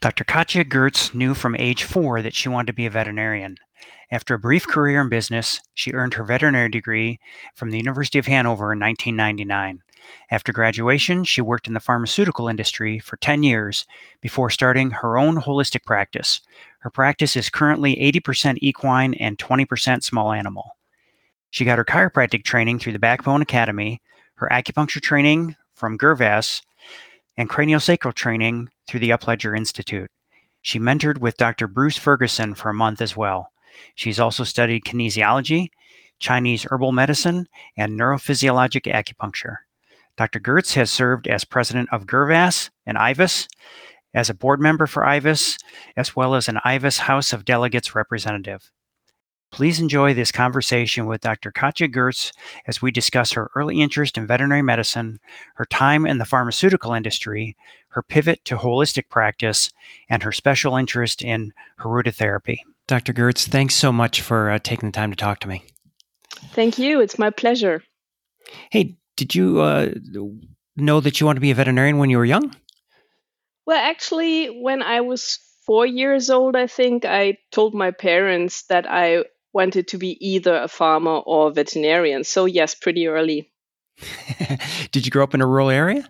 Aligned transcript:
Dr. 0.00 0.24
Katja 0.24 0.64
Görts 0.64 1.14
knew 1.14 1.34
from 1.34 1.54
age 1.56 1.84
four 1.84 2.22
that 2.22 2.34
she 2.34 2.48
wanted 2.48 2.68
to 2.68 2.72
be 2.72 2.86
a 2.86 2.90
veterinarian. 2.90 3.58
After 4.10 4.32
a 4.32 4.38
brief 4.38 4.66
career 4.66 5.02
in 5.02 5.10
business, 5.10 5.60
she 5.74 5.92
earned 5.92 6.14
her 6.14 6.24
veterinary 6.24 6.70
degree 6.70 7.20
from 7.54 7.70
the 7.70 7.76
University 7.76 8.18
of 8.18 8.24
Hanover 8.24 8.72
in 8.72 8.80
1999. 8.80 9.82
After 10.30 10.54
graduation, 10.54 11.24
she 11.24 11.42
worked 11.42 11.68
in 11.68 11.74
the 11.74 11.80
pharmaceutical 11.80 12.48
industry 12.48 12.98
for 12.98 13.18
10 13.18 13.42
years 13.42 13.84
before 14.22 14.48
starting 14.48 14.90
her 14.90 15.18
own 15.18 15.36
holistic 15.36 15.84
practice. 15.84 16.40
Her 16.78 16.90
practice 16.90 17.36
is 17.36 17.50
currently 17.50 17.94
80% 17.96 18.56
equine 18.62 19.12
and 19.12 19.36
20% 19.36 20.02
small 20.02 20.32
animal. 20.32 20.76
She 21.50 21.66
got 21.66 21.76
her 21.76 21.84
chiropractic 21.84 22.42
training 22.42 22.78
through 22.78 22.94
the 22.94 22.98
Backbone 22.98 23.42
Academy, 23.42 24.00
her 24.36 24.48
acupuncture 24.50 25.02
training 25.02 25.56
from 25.74 25.98
GerVAS, 25.98 26.62
and 27.40 27.48
craniosacral 27.48 28.12
training 28.12 28.68
through 28.86 29.00
the 29.00 29.08
Upledger 29.08 29.56
Institute. 29.56 30.10
She 30.60 30.78
mentored 30.78 31.20
with 31.20 31.38
Dr. 31.38 31.66
Bruce 31.66 31.96
Ferguson 31.96 32.54
for 32.54 32.68
a 32.68 32.74
month 32.74 33.00
as 33.00 33.16
well. 33.16 33.50
She's 33.94 34.20
also 34.20 34.44
studied 34.44 34.84
kinesiology, 34.84 35.70
Chinese 36.18 36.66
herbal 36.68 36.92
medicine, 36.92 37.48
and 37.78 37.98
neurophysiologic 37.98 38.92
acupuncture. 38.92 39.56
Dr. 40.18 40.38
Görts 40.38 40.74
has 40.74 40.90
served 40.90 41.28
as 41.28 41.46
president 41.46 41.88
of 41.90 42.04
GerVAS 42.04 42.68
and 42.84 42.98
IVAS, 42.98 43.48
as 44.12 44.28
a 44.28 44.34
board 44.34 44.60
member 44.60 44.86
for 44.86 45.04
IVAS, 45.04 45.56
as 45.96 46.14
well 46.14 46.34
as 46.34 46.46
an 46.46 46.58
IVAS 46.62 46.98
House 46.98 47.32
of 47.32 47.46
Delegates 47.46 47.94
representative. 47.94 48.70
Please 49.52 49.80
enjoy 49.80 50.14
this 50.14 50.30
conversation 50.30 51.06
with 51.06 51.22
Dr. 51.22 51.50
Katja 51.50 51.88
Görts 51.88 52.32
as 52.66 52.80
we 52.80 52.90
discuss 52.90 53.32
her 53.32 53.50
early 53.56 53.80
interest 53.80 54.16
in 54.16 54.26
veterinary 54.26 54.62
medicine, 54.62 55.18
her 55.54 55.64
time 55.64 56.06
in 56.06 56.18
the 56.18 56.24
pharmaceutical 56.24 56.92
industry, 56.92 57.56
her 57.88 58.02
pivot 58.02 58.44
to 58.44 58.56
holistic 58.56 59.08
practice, 59.08 59.70
and 60.08 60.22
her 60.22 60.32
special 60.32 60.76
interest 60.76 61.20
in 61.20 61.52
hirudotherapy. 61.80 62.58
Dr. 62.86 63.12
Görts, 63.12 63.46
thanks 63.46 63.74
so 63.74 63.92
much 63.92 64.20
for 64.20 64.50
uh, 64.50 64.58
taking 64.60 64.88
the 64.88 64.92
time 64.92 65.10
to 65.10 65.16
talk 65.16 65.40
to 65.40 65.48
me. 65.48 65.64
Thank 66.52 66.78
you. 66.78 67.00
It's 67.00 67.18
my 67.18 67.30
pleasure. 67.30 67.82
Hey, 68.70 68.96
did 69.16 69.34
you 69.34 69.60
uh, 69.60 69.90
know 70.76 71.00
that 71.00 71.20
you 71.20 71.26
wanted 71.26 71.38
to 71.38 71.42
be 71.42 71.50
a 71.50 71.54
veterinarian 71.54 71.98
when 71.98 72.10
you 72.10 72.18
were 72.18 72.24
young? 72.24 72.54
Well, 73.66 73.78
actually, 73.78 74.46
when 74.46 74.82
I 74.82 75.00
was 75.00 75.38
four 75.66 75.86
years 75.86 76.30
old, 76.30 76.56
I 76.56 76.66
think 76.66 77.04
I 77.04 77.38
told 77.50 77.74
my 77.74 77.90
parents 77.90 78.62
that 78.64 78.86
I 78.88 79.24
wanted 79.52 79.88
to 79.88 79.98
be 79.98 80.16
either 80.20 80.54
a 80.54 80.68
farmer 80.68 81.18
or 81.18 81.48
a 81.48 81.52
veterinarian. 81.52 82.24
So, 82.24 82.44
yes, 82.46 82.74
pretty 82.74 83.06
early. 83.06 83.50
Did 84.92 85.04
you 85.06 85.10
grow 85.10 85.24
up 85.24 85.34
in 85.34 85.40
a 85.40 85.46
rural 85.46 85.70
area? 85.70 86.08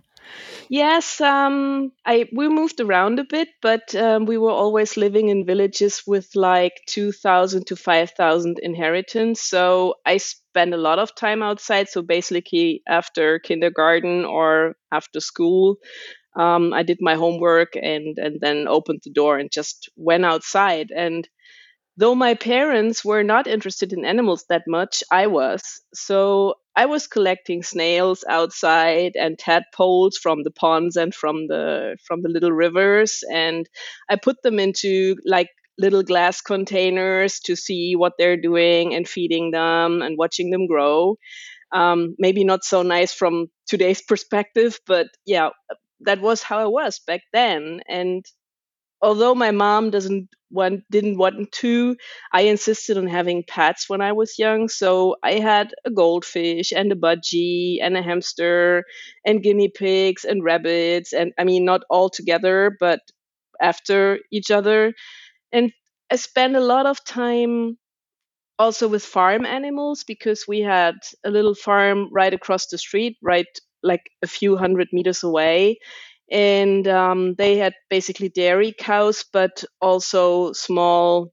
Yes, 0.70 1.20
um, 1.20 1.90
I 2.06 2.28
we 2.32 2.48
moved 2.48 2.78
around 2.78 3.18
a 3.18 3.24
bit, 3.24 3.48
but 3.60 3.92
um, 3.96 4.24
we 4.24 4.38
were 4.38 4.52
always 4.52 4.96
living 4.96 5.28
in 5.28 5.44
villages 5.44 6.04
with 6.06 6.36
like 6.36 6.74
two 6.86 7.10
thousand 7.10 7.66
to 7.66 7.76
five 7.76 8.12
thousand 8.12 8.60
inhabitants. 8.62 9.42
So 9.42 9.96
I 10.06 10.18
spent 10.18 10.72
a 10.72 10.76
lot 10.76 11.00
of 11.00 11.12
time 11.16 11.42
outside. 11.42 11.88
So 11.88 12.02
basically, 12.02 12.82
after 12.86 13.40
kindergarten 13.40 14.24
or 14.24 14.76
after 14.92 15.18
school, 15.18 15.78
um, 16.36 16.72
I 16.72 16.84
did 16.84 16.98
my 17.00 17.16
homework 17.16 17.74
and 17.74 18.16
and 18.16 18.40
then 18.40 18.68
opened 18.68 19.00
the 19.02 19.10
door 19.10 19.38
and 19.38 19.50
just 19.50 19.88
went 19.96 20.24
outside. 20.24 20.92
And 20.94 21.28
though 22.00 22.14
my 22.14 22.34
parents 22.34 23.04
were 23.04 23.22
not 23.22 23.46
interested 23.46 23.92
in 23.92 24.06
animals 24.06 24.46
that 24.48 24.62
much, 24.66 25.04
I 25.12 25.26
was. 25.26 25.62
So 25.92 26.54
I 26.74 26.86
was 26.86 27.06
collecting 27.06 27.62
snails 27.62 28.24
outside 28.26 29.12
and 29.16 29.38
tadpoles 29.38 30.16
from 30.16 30.42
the 30.42 30.50
ponds 30.50 30.96
and 30.96 31.14
from 31.14 31.46
the 31.46 31.98
from 32.06 32.22
the 32.22 32.30
little 32.30 32.52
rivers, 32.52 33.22
and 33.30 33.68
I 34.08 34.16
put 34.16 34.42
them 34.42 34.58
into 34.58 35.16
like 35.26 35.48
little 35.78 36.02
glass 36.02 36.40
containers 36.40 37.40
to 37.40 37.54
see 37.56 37.94
what 37.96 38.14
they're 38.18 38.40
doing 38.40 38.94
and 38.94 39.06
feeding 39.06 39.50
them 39.50 40.00
and 40.02 40.16
watching 40.18 40.50
them 40.50 40.66
grow. 40.66 41.16
Um, 41.72 42.16
maybe 42.18 42.44
not 42.44 42.64
so 42.64 42.82
nice 42.82 43.12
from 43.12 43.48
today's 43.68 44.02
perspective, 44.08 44.80
but 44.86 45.08
yeah, 45.26 45.50
that 46.00 46.20
was 46.22 46.42
how 46.42 46.58
I 46.60 46.66
was 46.66 47.00
back 47.06 47.22
then. 47.34 47.80
And 47.88 48.24
although 49.02 49.34
my 49.34 49.50
mom 49.50 49.90
doesn't 49.90 50.28
want 50.50 50.84
didn't 50.90 51.18
want 51.18 51.52
to, 51.52 51.96
I 52.32 52.42
insisted 52.42 52.98
on 52.98 53.06
having 53.06 53.44
pets 53.46 53.88
when 53.88 54.00
I 54.00 54.12
was 54.12 54.38
young. 54.38 54.68
So 54.68 55.16
I 55.22 55.34
had 55.34 55.74
a 55.84 55.90
goldfish 55.90 56.72
and 56.72 56.92
a 56.92 56.96
budgie 56.96 57.78
and 57.82 57.96
a 57.96 58.02
hamster 58.02 58.84
and 59.24 59.42
guinea 59.42 59.68
pigs 59.68 60.24
and 60.24 60.44
rabbits 60.44 61.12
and 61.12 61.32
I 61.38 61.44
mean 61.44 61.64
not 61.64 61.82
all 61.90 62.10
together, 62.10 62.76
but 62.80 63.00
after 63.60 64.18
each 64.32 64.50
other. 64.50 64.94
And 65.52 65.72
I 66.10 66.16
spent 66.16 66.56
a 66.56 66.60
lot 66.60 66.86
of 66.86 67.04
time 67.04 67.78
also 68.58 68.88
with 68.88 69.04
farm 69.04 69.46
animals 69.46 70.04
because 70.04 70.44
we 70.46 70.60
had 70.60 70.94
a 71.24 71.30
little 71.30 71.54
farm 71.54 72.08
right 72.12 72.32
across 72.34 72.66
the 72.66 72.78
street, 72.78 73.16
right 73.22 73.46
like 73.82 74.10
a 74.22 74.26
few 74.26 74.56
hundred 74.56 74.88
meters 74.92 75.22
away 75.22 75.78
and 76.30 76.86
um, 76.86 77.34
they 77.34 77.56
had 77.56 77.74
basically 77.88 78.28
dairy 78.28 78.74
cows, 78.76 79.24
but 79.32 79.64
also 79.80 80.52
small 80.52 81.32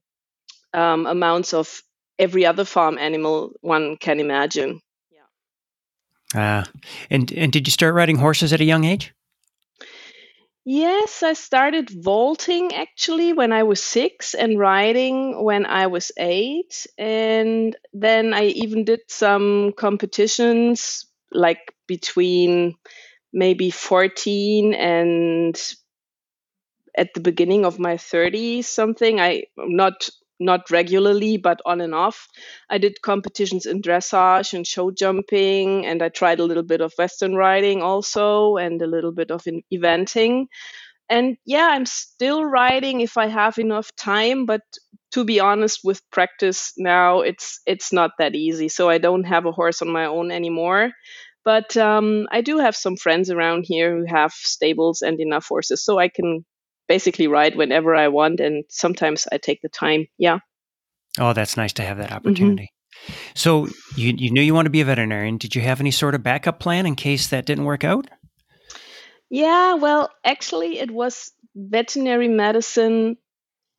um, 0.74 1.06
amounts 1.06 1.54
of 1.54 1.82
every 2.18 2.44
other 2.44 2.64
farm 2.64 2.98
animal 2.98 3.52
one 3.60 3.96
can 3.96 4.20
imagine. 4.20 4.80
Yeah. 6.34 6.60
Uh, 6.60 6.64
and 7.10 7.32
and 7.32 7.52
did 7.52 7.66
you 7.66 7.70
start 7.70 7.94
riding 7.94 8.16
horses 8.16 8.52
at 8.52 8.60
a 8.60 8.64
young 8.64 8.84
age? 8.84 9.12
Yes, 10.70 11.22
I 11.22 11.32
started 11.32 11.88
vaulting 11.88 12.74
actually 12.74 13.32
when 13.32 13.52
I 13.52 13.62
was 13.62 13.82
six 13.82 14.34
and 14.34 14.58
riding 14.58 15.42
when 15.42 15.64
I 15.64 15.86
was 15.86 16.12
eight. 16.18 16.86
And 16.98 17.74
then 17.94 18.34
I 18.34 18.48
even 18.48 18.84
did 18.84 19.00
some 19.08 19.72
competitions 19.72 21.06
like 21.32 21.72
between 21.86 22.74
maybe 23.32 23.70
14 23.70 24.74
and 24.74 25.60
at 26.96 27.08
the 27.14 27.20
beginning 27.20 27.64
of 27.64 27.78
my 27.78 27.96
30s 27.96 28.64
something 28.64 29.20
i 29.20 29.42
not 29.56 30.08
not 30.40 30.70
regularly 30.70 31.36
but 31.36 31.60
on 31.66 31.80
and 31.80 31.94
off 31.94 32.28
i 32.70 32.78
did 32.78 33.00
competitions 33.02 33.66
in 33.66 33.82
dressage 33.82 34.52
and 34.54 34.66
show 34.66 34.90
jumping 34.90 35.84
and 35.86 36.02
i 36.02 36.08
tried 36.08 36.40
a 36.40 36.44
little 36.44 36.62
bit 36.62 36.80
of 36.80 36.92
western 36.98 37.34
riding 37.34 37.82
also 37.82 38.56
and 38.56 38.80
a 38.82 38.86
little 38.86 39.12
bit 39.12 39.30
of 39.30 39.44
eventing. 39.72 40.46
And 41.10 41.36
yeah 41.46 41.68
i'm 41.72 41.86
still 41.86 42.44
riding 42.44 43.00
if 43.00 43.16
i 43.18 43.26
have 43.28 43.58
enough 43.58 43.94
time 43.96 44.46
but 44.46 44.62
to 45.12 45.24
be 45.24 45.40
honest 45.40 45.80
with 45.84 46.02
practice 46.10 46.72
now 46.78 47.20
it's 47.22 47.60
it's 47.66 47.92
not 47.92 48.12
that 48.18 48.34
easy. 48.34 48.68
So 48.68 48.88
i 48.90 48.98
don't 48.98 49.24
have 49.24 49.46
a 49.46 49.52
horse 49.52 49.82
on 49.82 49.90
my 49.90 50.06
own 50.06 50.30
anymore 50.30 50.92
but 51.44 51.76
um, 51.76 52.26
I 52.30 52.40
do 52.40 52.58
have 52.58 52.76
some 52.76 52.96
friends 52.96 53.30
around 53.30 53.64
here 53.66 53.96
who 53.96 54.04
have 54.06 54.32
stables 54.32 55.02
and 55.02 55.20
enough 55.20 55.46
horses, 55.48 55.84
so 55.84 55.98
I 55.98 56.08
can 56.08 56.44
basically 56.88 57.28
ride 57.28 57.56
whenever 57.56 57.94
I 57.94 58.08
want, 58.08 58.40
and 58.40 58.64
sometimes 58.68 59.26
I 59.30 59.38
take 59.38 59.60
the 59.62 59.68
time. 59.68 60.06
Yeah. 60.18 60.38
Oh, 61.18 61.32
that's 61.32 61.56
nice 61.56 61.72
to 61.74 61.82
have 61.82 61.98
that 61.98 62.08
mm-hmm. 62.08 62.16
opportunity. 62.16 62.62
Mm-hmm. 62.62 63.12
So 63.34 63.68
you 63.96 64.14
you 64.16 64.30
knew 64.30 64.42
you 64.42 64.54
want 64.54 64.66
to 64.66 64.70
be 64.70 64.80
a 64.80 64.84
veterinarian. 64.84 65.38
Did 65.38 65.54
you 65.54 65.62
have 65.62 65.80
any 65.80 65.90
sort 65.90 66.14
of 66.14 66.22
backup 66.22 66.58
plan 66.58 66.86
in 66.86 66.96
case 66.96 67.28
that 67.28 67.46
didn't 67.46 67.64
work 67.64 67.84
out? 67.84 68.08
Yeah, 69.30 69.74
well, 69.74 70.10
actually, 70.24 70.78
it 70.78 70.90
was 70.90 71.32
veterinary 71.54 72.28
medicine 72.28 73.16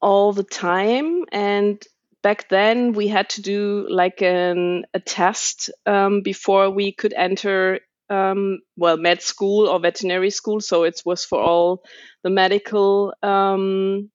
all 0.01 0.31
the 0.31 0.43
time, 0.43 1.25
and 1.31 1.83
back 2.21 2.49
then 2.49 2.93
we 2.93 3.07
had 3.07 3.29
to 3.29 3.41
do 3.41 3.87
like 3.89 4.21
an, 4.21 4.85
a 4.93 4.99
test 4.99 5.69
um, 5.85 6.21
before 6.21 6.69
we 6.69 6.91
could 6.91 7.13
enter 7.13 7.79
um, 8.09 8.59
well 8.75 8.97
med 8.97 9.21
school 9.21 9.67
or 9.67 9.79
veterinary 9.79 10.29
school. 10.31 10.59
So 10.61 10.83
it 10.83 11.01
was 11.05 11.25
for 11.25 11.39
all 11.39 11.83
the 12.23 12.29
medical 12.29 13.13
um, 13.21 14.09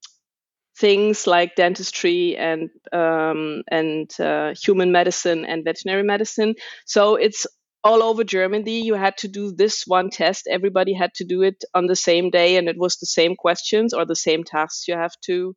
things 0.77 1.27
like 1.27 1.54
dentistry 1.54 2.36
and 2.36 2.71
um, 2.92 3.62
and 3.71 4.10
uh, 4.21 4.54
human 4.54 4.92
medicine 4.92 5.45
and 5.45 5.65
veterinary 5.65 6.03
medicine. 6.03 6.54
So 6.86 7.16
it's 7.16 7.47
all 7.84 8.03
over 8.03 8.24
Germany, 8.24 8.80
you 8.80 8.95
had 8.95 9.18
to 9.18 9.28
do 9.28 9.53
this 9.53 9.84
one 9.86 10.09
test. 10.09 10.48
Everybody 10.51 10.95
had 10.95 11.12
to 11.16 11.24
do 11.24 11.42
it 11.42 11.62
on 11.74 11.86
the 11.86 11.95
same 11.95 12.30
day, 12.30 12.56
and 12.56 12.66
it 12.66 12.78
was 12.78 12.97
the 12.97 13.06
same 13.06 13.36
questions 13.36 13.92
or 13.92 14.06
the 14.06 14.16
same 14.16 14.42
tasks 14.42 14.89
you 14.89 14.95
have 14.95 15.12
to 15.27 15.54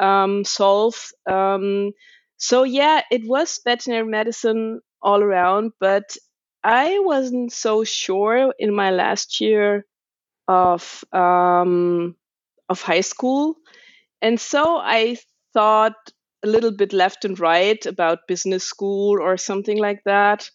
um, 0.00 0.44
solve. 0.44 0.96
Um, 1.30 1.92
so 2.38 2.64
yeah, 2.64 3.02
it 3.10 3.22
was 3.26 3.60
veterinary 3.64 4.06
medicine 4.08 4.80
all 5.02 5.22
around, 5.22 5.72
but 5.80 6.16
I 6.64 6.98
wasn't 7.00 7.52
so 7.52 7.84
sure 7.84 8.54
in 8.58 8.74
my 8.74 8.90
last 8.90 9.40
year 9.40 9.86
of 10.48 11.04
um, 11.12 12.16
of 12.68 12.82
high 12.82 13.02
school, 13.02 13.56
and 14.22 14.40
so 14.40 14.78
I 14.78 15.18
thought 15.54 15.96
a 16.44 16.48
little 16.48 16.72
bit 16.72 16.92
left 16.92 17.24
and 17.24 17.38
right 17.38 17.84
about 17.86 18.28
business 18.28 18.64
school 18.64 19.20
or 19.20 19.36
something 19.36 19.78
like 19.78 20.02
that. 20.04 20.50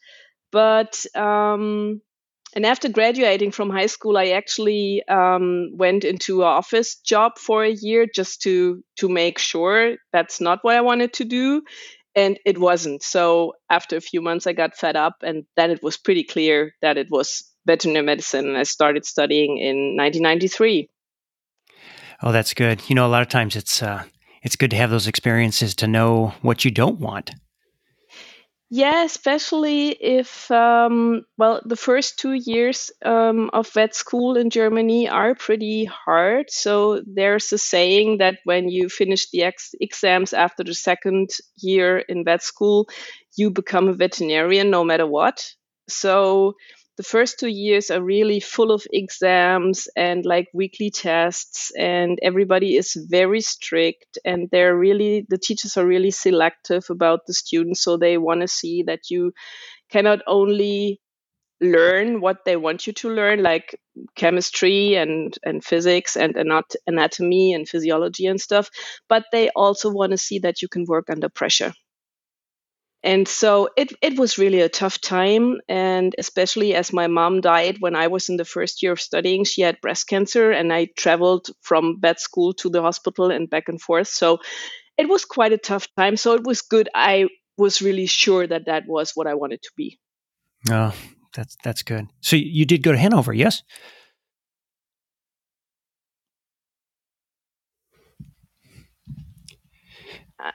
But 0.52 1.06
um, 1.16 2.02
and 2.56 2.66
after 2.66 2.88
graduating 2.88 3.52
from 3.52 3.69
high 3.69 3.88
school, 3.88 4.18
I 4.18 4.30
actually 4.30 5.04
um, 5.10 5.72
went 5.74 6.06
into 6.06 6.42
an 6.42 6.48
office 6.48 6.96
job 6.96 7.38
for 7.38 7.63
a 7.66 7.72
year 7.72 8.07
just 8.13 8.42
to 8.44 8.81
to 8.98 9.10
make 9.10 9.38
sure 9.40 9.98
that's 10.13 10.40
not 10.40 10.60
what 10.62 10.78
I 10.78 10.81
wanted 10.81 11.12
to 11.13 11.25
do, 11.25 11.62
and 12.16 12.40
it 12.46 12.57
wasn't. 12.57 13.04
So 13.04 13.54
after 13.69 13.98
a 13.98 14.02
few 14.02 14.22
months, 14.22 14.48
I 14.48 14.54
got 14.54 14.78
fed 14.78 14.96
up, 14.96 15.16
and 15.22 15.44
then 15.57 15.69
it 15.69 15.84
was 15.84 15.98
pretty 15.98 16.24
clear 16.24 16.74
that 16.81 16.98
it 16.98 17.07
was 17.12 17.44
veterinary 17.66 18.06
medicine. 18.06 18.48
And 18.48 18.58
I 18.58 18.63
started 18.63 19.06
studying 19.06 19.58
in 19.58 19.98
1993. 19.98 20.90
Oh, 22.24 22.31
that's 22.31 22.54
good. 22.54 22.81
You 22.88 22.96
know, 22.96 23.06
a 23.06 23.10
lot 23.10 23.22
of 23.22 23.28
times 23.28 23.58
it's 23.58 23.84
uh, 23.84 24.04
it's 24.42 24.56
good 24.56 24.72
to 24.72 24.78
have 24.78 24.92
those 24.92 25.08
experiences 25.08 25.75
to 25.75 25.88
know 25.88 26.34
what 26.42 26.63
you 26.63 26.72
don't 26.72 27.00
want. 27.00 27.31
Yeah, 28.72 29.04
especially 29.04 29.90
if, 29.92 30.50
um, 30.50 31.24
well, 31.38 31.62
the 31.66 31.76
first 31.76 32.18
two 32.18 32.34
years 32.34 32.92
um, 33.06 33.50
of 33.54 33.70
vet 33.70 33.94
school 33.96 34.36
in 34.38 34.50
Germany 34.50 35.08
are 35.08 35.36
pretty 35.36 35.86
hard. 35.86 36.50
So 36.50 37.02
there's 37.06 37.54
a 37.54 37.60
saying 37.60 38.18
that 38.18 38.40
when 38.44 38.68
you 38.70 38.90
finish 38.90 39.30
the 39.30 39.44
ex- 39.44 39.76
exams 39.80 40.34
after 40.34 40.64
the 40.64 40.74
second 40.74 41.30
year 41.58 42.00
in 42.00 42.26
vet 42.26 42.42
school, 42.42 42.90
you 43.38 43.52
become 43.52 43.88
a 43.88 43.94
veterinarian 43.94 44.72
no 44.72 44.84
matter 44.84 45.06
what. 45.06 45.46
So 45.88 46.56
the 46.98 47.04
first 47.04 47.40
two 47.40 47.48
years 47.50 47.92
are 47.92 48.02
really 48.02 48.40
full 48.40 48.72
of 48.72 48.86
exams 48.92 49.88
and 49.96 50.26
like 50.26 50.48
weekly 50.54 50.90
tests 50.90 51.72
and 51.78 52.20
everybody 52.22 52.78
is 52.78 52.96
very 53.10 53.42
strict 53.42 54.18
and 54.24 54.50
they're 54.52 54.78
really 54.78 55.26
the 55.30 55.38
teachers 55.38 55.78
are 55.78 55.86
really 55.86 56.12
selective 56.12 56.86
about 56.90 57.26
the 57.28 57.34
students 57.34 57.82
so 57.84 57.98
they 57.98 58.18
want 58.18 58.42
to 58.42 58.48
see 58.48 58.84
that 58.84 59.10
you 59.10 59.34
cannot 59.90 60.22
only 60.28 61.02
learn 61.62 62.22
what 62.22 62.44
they 62.46 62.58
want 62.58 62.86
you 62.86 62.94
to 62.94 63.10
learn 63.10 63.42
like 63.42 63.80
chemistry 64.16 64.96
and 64.96 65.38
and 65.44 65.64
physics 65.64 66.18
and 66.18 66.36
anatomy 66.88 67.54
and 67.54 67.68
physiology 67.68 68.26
and 68.26 68.42
stuff 68.42 68.70
but 69.08 69.24
they 69.32 69.50
also 69.56 69.90
want 69.90 70.12
to 70.12 70.18
see 70.18 70.40
that 70.40 70.62
you 70.62 70.68
can 70.68 70.86
work 70.86 71.10
under 71.10 71.30
pressure 71.30 71.74
and 73.06 73.28
so 73.28 73.69
it, 73.78 73.94
it 74.02 74.18
was 74.18 74.40
really 74.40 74.62
a 74.62 74.68
tough 74.68 75.00
time. 75.00 75.62
And 75.69 76.16
especially 76.18 76.74
as 76.74 76.92
my 76.92 77.06
mom 77.06 77.40
died 77.40 77.78
when 77.80 77.96
I 77.96 78.07
was 78.07 78.30
in 78.30 78.38
the 78.38 78.46
first 78.46 78.81
year 78.81 78.94
of 78.94 79.00
studying, 79.00 79.44
she 79.44 79.62
had 79.62 79.80
breast 79.80 80.07
cancer, 80.07 80.50
and 80.50 80.74
I 80.74 80.88
traveled 80.98 81.50
from 81.62 82.00
vet 82.02 82.19
school 82.19 82.54
to 82.56 82.69
the 82.69 82.81
hospital 82.81 83.30
and 83.30 83.48
back 83.48 83.69
and 83.69 83.80
forth. 83.80 84.07
So 84.07 84.40
it 84.98 85.07
was 85.07 85.24
quite 85.24 85.54
a 85.54 85.60
tough 85.60 85.88
time. 85.96 86.18
So 86.18 86.34
it 86.34 86.44
was 86.44 86.63
good. 86.63 86.90
I 86.96 87.28
was 87.57 87.80
really 87.80 88.07
sure 88.07 88.48
that 88.48 88.66
that 88.66 88.88
was 88.88 89.12
what 89.13 89.28
I 89.28 89.36
wanted 89.36 89.62
to 89.62 89.69
be. 89.78 90.00
Oh, 90.72 90.96
that's 91.36 91.56
that's 91.63 91.84
good. 91.84 92.08
So 92.22 92.36
you 92.36 92.66
did 92.66 92.81
go 92.81 92.92
to 92.92 92.98
Hanover, 92.98 93.34
yes? 93.34 93.62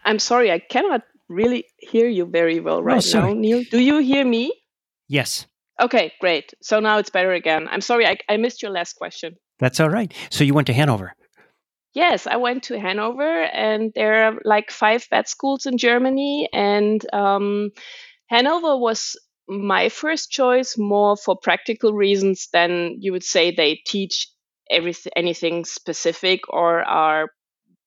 I'm 0.04 0.18
sorry, 0.18 0.50
I 0.50 0.58
cannot 0.58 1.02
really 1.30 1.64
hear 1.90 2.08
you 2.08 2.26
very 2.26 2.60
well 2.60 2.82
right 2.82 3.04
oh, 3.14 3.20
now, 3.20 3.32
Neil. 3.32 3.64
Do 3.70 3.80
you 3.80 3.98
hear 3.98 4.24
me? 4.24 4.52
Yes. 5.08 5.46
Okay, 5.80 6.12
great. 6.20 6.52
So 6.62 6.78
now 6.80 6.98
it's 6.98 7.10
better 7.10 7.32
again. 7.32 7.68
I'm 7.70 7.80
sorry, 7.80 8.06
I, 8.06 8.18
I 8.28 8.36
missed 8.36 8.62
your 8.62 8.70
last 8.70 8.94
question. 8.94 9.36
That's 9.58 9.80
all 9.80 9.90
right. 9.90 10.12
So 10.30 10.44
you 10.44 10.54
went 10.54 10.66
to 10.66 10.72
Hanover? 10.72 11.14
Yes, 11.92 12.26
I 12.26 12.36
went 12.36 12.64
to 12.64 12.78
Hanover, 12.78 13.42
and 13.42 13.92
there 13.94 14.24
are 14.24 14.38
like 14.44 14.70
five 14.70 15.04
vet 15.10 15.28
schools 15.28 15.66
in 15.66 15.76
Germany. 15.76 16.48
And 16.52 17.04
um, 17.12 17.70
Hanover 18.28 18.76
was 18.76 19.16
my 19.48 19.88
first 19.88 20.30
choice 20.30 20.78
more 20.78 21.16
for 21.16 21.36
practical 21.36 21.92
reasons 21.92 22.48
than 22.52 22.96
you 23.00 23.12
would 23.12 23.24
say 23.24 23.50
they 23.50 23.80
teach 23.86 24.28
everything 24.70 25.12
anything 25.16 25.64
specific 25.64 26.42
or 26.48 26.82
are 26.82 27.30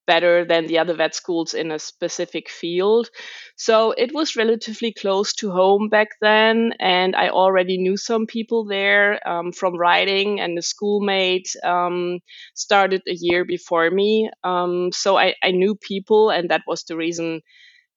better 0.06 0.44
than 0.44 0.66
the 0.66 0.78
other 0.78 0.94
vet 0.94 1.14
schools 1.14 1.54
in 1.54 1.70
a 1.70 1.78
specific 1.78 2.48
field. 2.48 3.08
So 3.56 3.92
it 3.92 4.12
was 4.12 4.36
relatively 4.36 4.92
close 4.92 5.32
to 5.34 5.50
home 5.50 5.88
back 5.88 6.08
then, 6.20 6.72
and 6.80 7.14
I 7.16 7.28
already 7.28 7.78
knew 7.78 7.96
some 7.96 8.26
people 8.26 8.64
there 8.64 9.26
um, 9.28 9.52
from 9.52 9.76
riding, 9.76 10.40
and 10.40 10.56
the 10.56 10.62
schoolmate 10.62 11.48
um, 11.64 12.20
started 12.54 13.02
a 13.08 13.14
year 13.14 13.44
before 13.44 13.90
me. 13.90 14.30
Um, 14.42 14.90
so 14.92 15.16
I, 15.16 15.34
I, 15.42 15.50
knew 15.52 15.74
people, 15.76 16.30
and 16.30 16.50
that 16.50 16.62
was 16.66 16.84
the 16.84 16.96
reason 16.96 17.40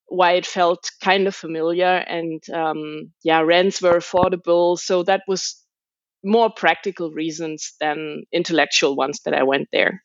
why 0.07 0.33
it 0.33 0.45
felt 0.45 0.89
kind 1.01 1.27
of 1.27 1.35
familiar. 1.35 1.85
And 2.07 2.41
um, 2.53 3.11
yeah, 3.23 3.41
rents 3.41 3.81
were 3.81 3.97
affordable, 3.97 4.77
so 4.77 5.03
that 5.03 5.23
was 5.27 5.61
more 6.23 6.51
practical 6.51 7.11
reasons 7.11 7.73
than 7.79 8.23
intellectual 8.31 8.95
ones 8.95 9.21
that 9.25 9.33
I 9.33 9.43
went 9.43 9.69
there. 9.71 10.03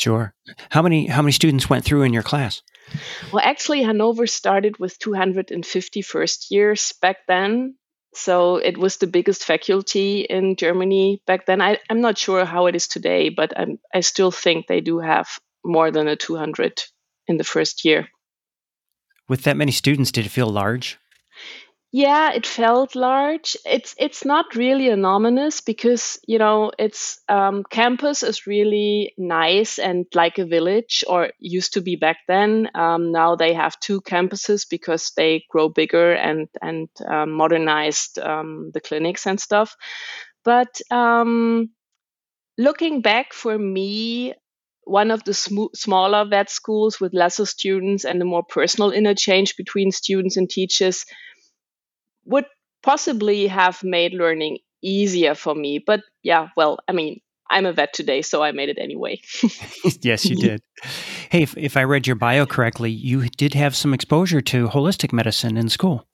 Sure. 0.00 0.32
How 0.70 0.80
many 0.80 1.06
how 1.06 1.20
many 1.20 1.32
students 1.32 1.68
went 1.68 1.84
through 1.84 2.02
in 2.02 2.14
your 2.14 2.22
class? 2.22 2.62
Well, 3.32 3.42
actually, 3.44 3.82
Hanover 3.82 4.26
started 4.26 4.78
with 4.78 4.98
250 4.98 6.02
first 6.02 6.50
years 6.50 6.94
back 7.02 7.18
then. 7.28 7.76
So 8.14 8.56
it 8.56 8.76
was 8.76 8.96
the 8.96 9.06
biggest 9.06 9.44
faculty 9.44 10.22
in 10.22 10.56
Germany 10.56 11.22
back 11.26 11.46
then. 11.46 11.60
I, 11.60 11.78
am 11.88 12.00
not 12.00 12.18
sure 12.18 12.44
how 12.44 12.66
it 12.66 12.74
is 12.74 12.88
today, 12.88 13.28
but 13.28 13.52
I'm, 13.56 13.78
I 13.94 14.00
still 14.00 14.32
think 14.32 14.66
they 14.66 14.80
do 14.80 14.98
have 14.98 15.38
more 15.64 15.92
than 15.92 16.08
a 16.08 16.16
200 16.16 16.82
in 17.28 17.36
the 17.36 17.44
first 17.44 17.84
year. 17.84 18.08
With 19.28 19.44
that 19.44 19.56
many 19.56 19.70
students, 19.70 20.10
did 20.10 20.26
it 20.26 20.30
feel 20.30 20.48
large? 20.48 20.98
Yeah, 21.92 22.32
it 22.34 22.46
felt 22.46 22.94
large. 22.94 23.56
It's 23.66 23.96
it's 23.98 24.24
not 24.24 24.54
really 24.54 24.88
anonymous 24.90 25.60
because 25.60 26.20
you 26.24 26.38
know 26.38 26.70
it's 26.78 27.18
um, 27.28 27.64
campus 27.68 28.22
is 28.22 28.46
really 28.46 29.12
nice 29.18 29.80
and 29.80 30.06
like 30.14 30.38
a 30.38 30.46
village, 30.46 31.02
or 31.08 31.32
used 31.40 31.72
to 31.74 31.80
be 31.80 31.96
back 31.96 32.18
then. 32.28 32.70
Um, 32.76 33.10
now 33.10 33.34
they 33.34 33.54
have 33.54 33.80
two 33.80 34.00
campuses 34.02 34.68
because 34.70 35.10
they 35.16 35.44
grow 35.50 35.68
bigger 35.68 36.12
and 36.12 36.48
and 36.62 36.88
um, 37.08 37.32
modernized 37.32 38.20
um, 38.20 38.70
the 38.72 38.80
clinics 38.80 39.26
and 39.26 39.40
stuff. 39.40 39.74
But 40.44 40.80
um, 40.92 41.70
looking 42.58 43.02
back 43.02 43.32
for 43.32 43.56
me, 43.56 44.34
one 44.84 45.10
of 45.10 45.24
the 45.24 45.34
sm- 45.34 45.72
smaller 45.74 46.24
vet 46.28 46.50
schools 46.50 47.00
with 47.00 47.14
lesser 47.14 47.46
students 47.46 48.04
and 48.04 48.20
a 48.20 48.24
more 48.24 48.42
personal 48.44 48.90
interchange 48.90 49.56
between 49.56 49.92
students 49.92 50.36
and 50.36 50.48
teachers 50.48 51.04
would 52.24 52.46
possibly 52.82 53.46
have 53.46 53.82
made 53.82 54.14
learning 54.14 54.58
easier 54.82 55.34
for 55.34 55.54
me. 55.54 55.78
But 55.78 56.02
yeah, 56.22 56.48
well, 56.56 56.78
I 56.88 56.92
mean, 56.92 57.20
I'm 57.50 57.66
a 57.66 57.72
vet 57.72 57.92
today, 57.92 58.22
so 58.22 58.42
I 58.42 58.52
made 58.52 58.68
it 58.68 58.78
anyway. 58.78 59.20
yes, 60.02 60.24
you 60.24 60.36
did. 60.36 60.62
Hey, 61.30 61.42
if, 61.42 61.56
if 61.56 61.76
I 61.76 61.84
read 61.84 62.06
your 62.06 62.16
bio 62.16 62.46
correctly, 62.46 62.90
you 62.90 63.28
did 63.28 63.54
have 63.54 63.74
some 63.74 63.92
exposure 63.92 64.40
to 64.42 64.68
holistic 64.68 65.12
medicine 65.12 65.56
in 65.56 65.68
school. 65.68 66.06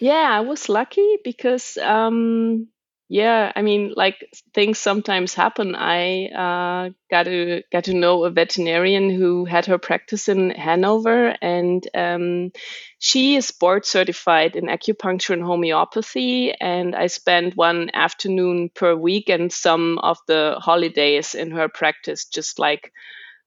Yeah, 0.00 0.30
I 0.32 0.40
was 0.40 0.68
lucky 0.68 1.18
because 1.22 1.76
um, 1.78 2.68
yeah 3.10 3.50
i 3.56 3.60
mean 3.60 3.92
like 3.96 4.24
things 4.54 4.78
sometimes 4.78 5.34
happen. 5.34 5.74
I 5.74 6.26
uh, 6.28 6.90
got 7.10 7.24
to 7.24 7.62
got 7.72 7.84
to 7.84 7.94
know 7.94 8.24
a 8.24 8.30
veterinarian 8.30 9.10
who 9.10 9.44
had 9.44 9.66
her 9.66 9.78
practice 9.78 10.28
in 10.28 10.50
hanover 10.50 11.34
and 11.42 11.86
um, 11.94 12.52
she 13.00 13.34
is 13.34 13.50
board 13.50 13.84
certified 13.84 14.54
in 14.54 14.66
acupuncture 14.66 15.34
and 15.34 15.42
homeopathy 15.42 16.52
and 16.52 16.94
i 16.94 17.08
spent 17.08 17.56
one 17.56 17.90
afternoon 17.94 18.70
per 18.72 18.94
week 18.94 19.28
and 19.28 19.52
some 19.52 19.98
of 19.98 20.18
the 20.28 20.54
holidays 20.58 21.34
in 21.34 21.50
her 21.50 21.68
practice 21.68 22.26
just 22.26 22.60
like 22.60 22.92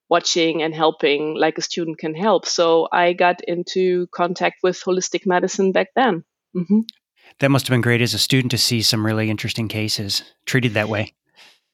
watching 0.09 0.61
and 0.61 0.75
helping 0.75 1.35
like 1.35 1.57
a 1.57 1.61
student 1.61 1.97
can 1.97 2.13
help. 2.13 2.45
So 2.45 2.89
i 2.91 3.13
got 3.13 3.41
into 3.47 4.07
contact 4.07 4.57
with 4.61 4.83
holistic 4.83 5.25
medicine 5.25 5.71
back 5.71 5.87
then. 5.95 6.25
Mm-hmm. 6.55 6.81
That 7.39 7.49
must 7.49 7.67
have 7.67 7.73
been 7.73 7.81
great 7.81 8.01
as 8.01 8.13
a 8.13 8.19
student 8.19 8.51
to 8.51 8.57
see 8.57 8.81
some 8.81 9.05
really 9.05 9.29
interesting 9.29 9.67
cases 9.67 10.23
treated 10.45 10.73
that 10.73 10.89
way. 10.89 11.13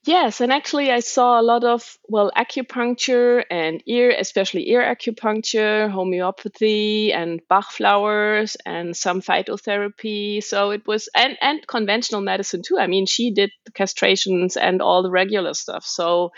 Yes, 0.06 0.40
and 0.40 0.52
actually, 0.52 0.92
I 0.92 1.02
saw 1.02 1.40
a 1.40 1.44
lot 1.44 1.66
of 1.66 1.98
well 2.08 2.32
acupuncture 2.36 3.44
and 3.52 3.84
ear, 3.86 4.16
especially 4.18 4.70
ear 4.70 4.82
acupuncture, 4.82 5.92
homeopathy, 5.92 7.12
and 7.12 7.42
Bach 7.50 7.70
flowers, 7.70 8.56
and 8.66 8.96
some 8.96 9.22
phytotherapy. 9.22 10.42
So 10.42 10.72
it 10.72 10.88
was 10.88 11.10
and 11.14 11.38
and 11.42 11.68
conventional 11.68 12.22
medicine 12.22 12.62
too. 12.66 12.80
I 12.80 12.88
mean, 12.88 13.08
she 13.08 13.32
did 13.32 13.52
castrations 13.74 14.56
and 14.56 14.82
all 14.82 15.04
the 15.04 15.12
regular 15.12 15.54
stuff. 15.54 15.86
So 15.86 16.32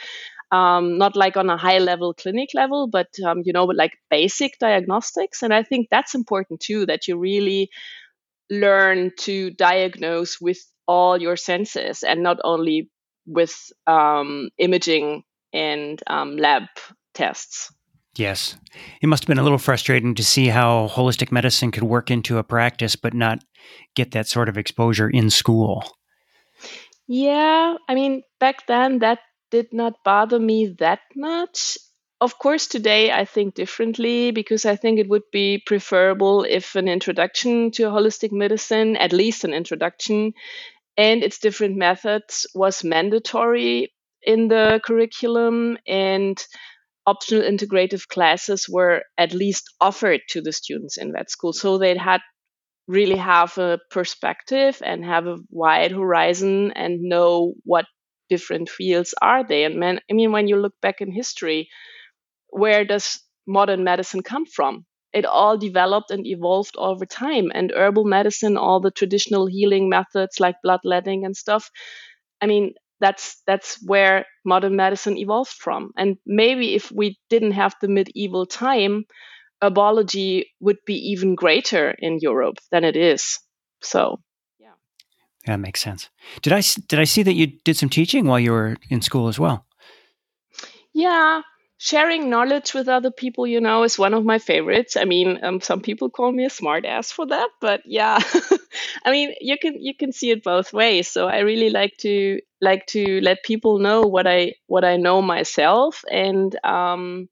um, 0.52 0.98
not 0.98 1.16
like 1.16 1.38
on 1.38 1.50
a 1.52 1.56
high 1.56 1.80
level 1.80 2.16
clinic 2.16 2.50
level, 2.56 2.88
but 2.88 3.10
um, 3.24 3.44
you 3.46 3.54
know, 3.54 3.66
like 3.66 4.00
basic 4.10 4.58
diagnostics. 4.60 5.44
And 5.44 5.54
I 5.54 5.62
think 5.62 5.88
that's 5.90 6.16
important 6.16 6.62
too. 6.62 6.88
That 6.88 7.08
you 7.08 7.16
really 7.16 7.70
learn 8.52 9.12
to 9.18 9.50
diagnose 9.52 10.40
with 10.40 10.60
all 10.88 11.20
your 11.20 11.38
senses 11.38 12.04
and 12.04 12.22
not 12.22 12.38
only 12.44 12.92
with 13.26 13.56
um, 13.88 14.50
imaging 14.58 15.24
and 15.54 16.02
um, 16.08 16.38
lab 16.38 16.64
tests. 17.14 17.74
Yes. 18.16 18.58
It 19.02 19.08
must 19.08 19.24
have 19.24 19.28
been 19.28 19.40
a 19.40 19.44
little 19.44 19.58
frustrating 19.58 20.16
to 20.16 20.24
see 20.24 20.48
how 20.48 20.90
holistic 20.90 21.32
medicine 21.32 21.72
could 21.72 21.84
work 21.84 22.12
into 22.12 22.38
a 22.38 22.44
practice, 22.44 22.98
but 22.98 23.14
not 23.14 23.40
get 23.96 24.12
that 24.12 24.28
sort 24.28 24.50
of 24.50 24.58
exposure 24.58 25.10
in 25.10 25.30
school. 25.30 25.84
Yeah, 27.08 27.76
I 27.88 27.96
mean, 27.96 28.24
back 28.40 28.68
then 28.68 29.00
that 29.00 29.20
did 29.50 29.68
not 29.72 29.94
bother 30.04 30.40
me 30.40 30.76
that 30.80 31.00
much. 31.16 31.78
Of 32.22 32.38
course, 32.38 32.68
today 32.68 33.12
I 33.12 33.26
think 33.26 33.54
differently 33.56 34.32
because 34.32 34.64
I 34.66 34.78
think 34.78 34.98
it 35.00 35.10
would 35.10 35.30
be 35.32 35.58
preferable 35.66 36.44
if 36.46 36.76
an 36.78 36.88
introduction 36.88 37.72
to 37.72 37.90
holistic 37.90 38.32
medicine, 38.32 38.96
at 38.96 39.12
least 39.12 39.44
an 39.44 39.54
introduction, 39.54 40.34
and 40.98 41.24
its 41.24 41.40
different 41.40 41.78
methods 41.78 42.48
was 42.56 42.84
mandatory 42.84 43.94
in 44.24 44.50
the 44.50 44.82
curriculum 44.86 45.78
and 45.88 46.46
optional 47.08 47.44
integrative 47.44 48.08
classes 48.08 48.70
were 48.70 49.04
at 49.18 49.34
least 49.34 49.66
offered 49.82 50.22
to 50.30 50.42
the 50.42 50.54
students 50.54 50.98
in 50.98 51.14
that 51.14 51.32
school. 51.32 51.54
So 51.54 51.78
they 51.78 51.98
had 51.98 52.22
really 52.88 53.18
have 53.18 53.58
a 53.58 53.80
perspective 53.90 54.82
and 54.84 55.06
have 55.06 55.28
a 55.28 55.38
wide 55.50 55.92
horizon 55.92 56.72
and 56.72 57.02
know 57.02 57.54
what 57.64 57.86
different 58.30 58.70
fields 58.70 59.14
are 59.22 59.44
they 59.44 59.66
and 59.66 59.76
man, 59.80 60.00
i 60.10 60.14
mean 60.14 60.32
when 60.32 60.48
you 60.48 60.56
look 60.56 60.74
back 60.82 61.02
in 61.02 61.12
history 61.12 61.70
where 62.52 62.86
does 62.86 63.20
modern 63.48 63.84
medicine 63.84 64.22
come 64.22 64.46
from 64.46 64.86
it 65.14 65.26
all 65.26 65.58
developed 65.58 66.12
and 66.12 66.26
evolved 66.26 66.76
over 66.78 67.06
time 67.06 67.52
and 67.54 67.72
herbal 67.76 68.06
medicine 68.06 68.56
all 68.56 68.80
the 68.80 68.92
traditional 68.92 69.46
healing 69.46 69.90
methods 69.90 70.40
like 70.40 70.56
bloodletting 70.64 71.26
and 71.26 71.36
stuff 71.36 71.70
i 72.42 72.46
mean 72.46 72.74
that's 73.00 73.42
that's 73.48 73.82
where 73.84 74.26
modern 74.46 74.76
medicine 74.76 75.18
evolved 75.18 75.52
from 75.52 75.92
and 75.98 76.18
maybe 76.26 76.76
if 76.76 76.92
we 76.92 77.18
didn't 77.30 77.52
have 77.52 77.76
the 77.82 77.88
medieval 77.88 78.46
time 78.46 79.04
herbology 79.62 80.46
would 80.60 80.78
be 80.86 80.96
even 81.12 81.36
greater 81.36 81.92
in 82.00 82.20
Europe 82.20 82.58
than 82.72 82.84
it 82.84 82.96
is. 82.96 83.40
So, 83.82 84.20
yeah. 84.60 84.74
That 85.46 85.60
makes 85.60 85.82
sense. 85.82 86.10
Did 86.42 86.54
I 86.54 86.62
did 86.88 87.00
I 87.00 87.06
see 87.06 87.24
that 87.24 87.34
you 87.34 87.48
did 87.64 87.78
some 87.78 87.90
teaching 87.90 88.26
while 88.26 88.40
you 88.40 88.52
were 88.52 88.78
in 88.90 89.02
school 89.02 89.28
as 89.28 89.40
well? 89.40 89.66
Yeah, 90.94 91.42
sharing 91.82 92.30
knowledge 92.30 92.76
with 92.76 92.88
other 92.88 93.10
people, 93.10 93.48
you 93.48 93.60
know, 93.60 93.82
is 93.82 93.98
one 93.98 94.14
of 94.14 94.24
my 94.24 94.38
favorites. 94.38 94.96
I 94.96 95.06
mean, 95.06 95.44
um, 95.44 95.62
some 95.62 95.82
people 95.82 96.12
call 96.12 96.32
me 96.32 96.46
a 96.46 96.50
smartass 96.50 97.12
for 97.12 97.26
that, 97.26 97.50
but 97.60 97.82
yeah, 97.86 98.20
I 99.06 99.10
mean, 99.10 99.34
you 99.42 99.58
can 99.58 99.82
you 99.82 99.96
can 99.96 100.12
see 100.12 100.30
it 100.30 100.44
both 100.44 100.74
ways. 100.74 101.08
So 101.08 101.28
I 101.28 101.40
really 101.40 101.72
like 101.72 101.98
to 102.02 102.40
like 102.62 102.86
to 102.88 103.20
let 103.22 103.44
people 103.44 103.80
know 103.80 104.02
what 104.04 104.28
I 104.28 104.54
what 104.68 104.84
I 104.86 104.98
know 104.98 105.24
myself, 105.24 106.06
and 106.12 106.56
um, 106.64 107.30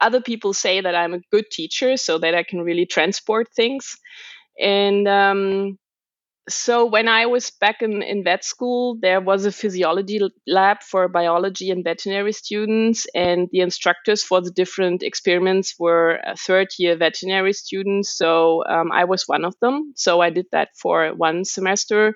other 0.00 0.20
people 0.20 0.52
say 0.52 0.80
that 0.80 0.94
I'm 0.94 1.14
a 1.14 1.20
good 1.30 1.50
teacher, 1.50 1.96
so 1.96 2.18
that 2.18 2.34
I 2.34 2.42
can 2.42 2.60
really 2.62 2.86
transport 2.86 3.48
things. 3.54 3.96
And 4.60 5.08
um, 5.08 5.78
so 6.48 6.86
when 6.86 7.08
I 7.08 7.26
was 7.26 7.50
back 7.50 7.82
in, 7.82 8.02
in 8.02 8.22
vet 8.22 8.44
school, 8.44 8.96
there 9.00 9.20
was 9.20 9.44
a 9.44 9.52
physiology 9.52 10.20
lab 10.46 10.82
for 10.82 11.08
biology 11.08 11.70
and 11.70 11.82
veterinary 11.82 12.32
students, 12.32 13.06
and 13.14 13.48
the 13.50 13.60
instructors 13.60 14.22
for 14.22 14.40
the 14.40 14.52
different 14.52 15.02
experiments 15.02 15.74
were 15.78 16.20
third 16.38 16.68
year 16.78 16.96
veterinary 16.96 17.52
students. 17.52 18.16
So 18.16 18.64
um, 18.64 18.92
I 18.92 19.04
was 19.04 19.24
one 19.26 19.44
of 19.44 19.56
them. 19.60 19.92
So 19.96 20.20
I 20.20 20.30
did 20.30 20.46
that 20.52 20.68
for 20.80 21.08
one 21.14 21.44
semester, 21.44 22.14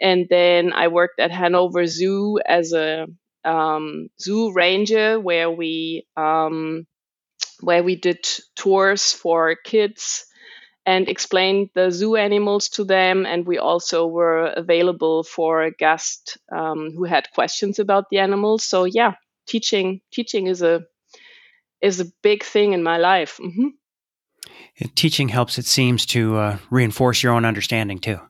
and 0.00 0.26
then 0.30 0.72
I 0.72 0.88
worked 0.88 1.20
at 1.20 1.30
Hanover 1.30 1.86
Zoo 1.86 2.38
as 2.46 2.72
a 2.72 3.06
um, 3.44 4.08
zoo 4.18 4.52
ranger, 4.52 5.20
where 5.20 5.50
we 5.50 6.06
um, 6.16 6.86
where 7.60 7.82
we 7.82 7.96
did 7.96 8.26
tours 8.56 9.12
for 9.12 9.54
kids 9.54 10.26
and 10.86 11.08
explained 11.08 11.70
the 11.74 11.90
zoo 11.90 12.14
animals 12.16 12.68
to 12.70 12.84
them. 12.84 13.26
And 13.26 13.44
we 13.44 13.58
also 13.58 14.06
were 14.06 14.46
available 14.46 15.24
for 15.24 15.62
a 15.62 15.72
guest 15.72 16.38
um, 16.56 16.92
who 16.96 17.04
had 17.04 17.28
questions 17.34 17.78
about 17.80 18.04
the 18.08 18.18
animals. 18.18 18.64
So 18.64 18.84
yeah, 18.84 19.14
teaching 19.46 20.00
teaching 20.12 20.46
is 20.46 20.62
a 20.62 20.84
is 21.82 22.00
a 22.00 22.06
big 22.22 22.44
thing 22.44 22.72
in 22.72 22.82
my 22.82 22.98
life. 22.98 23.38
Mm-hmm. 23.42 23.68
Teaching 24.94 25.28
helps, 25.28 25.58
it 25.58 25.66
seems, 25.66 26.06
to 26.06 26.36
uh, 26.36 26.58
reinforce 26.70 27.22
your 27.22 27.32
own 27.32 27.44
understanding 27.44 27.98
too. 27.98 28.20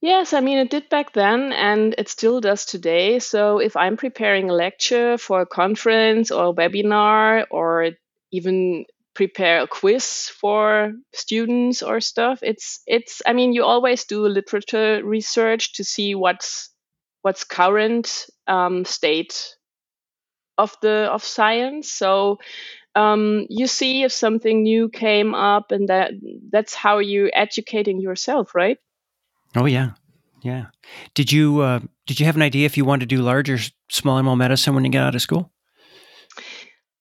Yes, 0.00 0.32
I 0.32 0.40
mean, 0.40 0.58
it 0.58 0.70
did 0.70 0.88
back 0.88 1.12
then 1.12 1.52
and 1.52 1.94
it 1.98 2.08
still 2.08 2.40
does 2.40 2.64
today. 2.64 3.18
So 3.18 3.58
if 3.58 3.76
I'm 3.76 3.98
preparing 3.98 4.48
a 4.48 4.54
lecture 4.54 5.18
for 5.18 5.42
a 5.42 5.46
conference 5.46 6.30
or 6.30 6.46
a 6.46 6.54
webinar 6.54 7.44
or 7.50 7.90
even 8.32 8.86
prepare 9.20 9.60
a 9.60 9.66
quiz 9.66 10.30
for 10.40 10.94
students 11.12 11.82
or 11.82 12.00
stuff, 12.00 12.38
it's 12.42 12.80
it's 12.86 13.20
I 13.26 13.34
mean, 13.34 13.52
you 13.52 13.64
always 13.64 14.06
do 14.06 14.26
literature 14.26 15.04
research 15.04 15.74
to 15.74 15.84
see 15.84 16.14
what's 16.14 16.70
what's 17.20 17.44
current 17.44 18.24
um, 18.46 18.86
state 18.86 19.56
of 20.56 20.74
the 20.80 21.12
of 21.12 21.22
science. 21.22 21.92
So 21.92 22.38
um, 22.94 23.44
you 23.50 23.66
see 23.66 24.04
if 24.04 24.12
something 24.12 24.62
new 24.62 24.88
came 24.88 25.34
up, 25.34 25.70
and 25.70 25.90
that 25.90 26.12
that's 26.50 26.74
how 26.74 27.00
you're 27.00 27.30
educating 27.34 28.00
yourself, 28.00 28.54
right? 28.54 28.78
Oh 29.54 29.66
yeah, 29.66 29.90
yeah. 30.40 30.72
Did 31.14 31.30
you 31.30 31.60
uh, 31.60 31.80
did 32.06 32.20
you 32.20 32.24
have 32.24 32.36
an 32.36 32.42
idea 32.42 32.64
if 32.64 32.78
you 32.78 32.86
wanted 32.86 33.10
to 33.10 33.16
do 33.16 33.20
large 33.20 33.50
or 33.50 33.58
small 33.90 34.16
animal 34.16 34.36
medicine 34.36 34.74
when 34.74 34.86
you 34.86 34.90
got 34.90 35.08
out 35.08 35.14
of 35.14 35.20
school? 35.20 35.52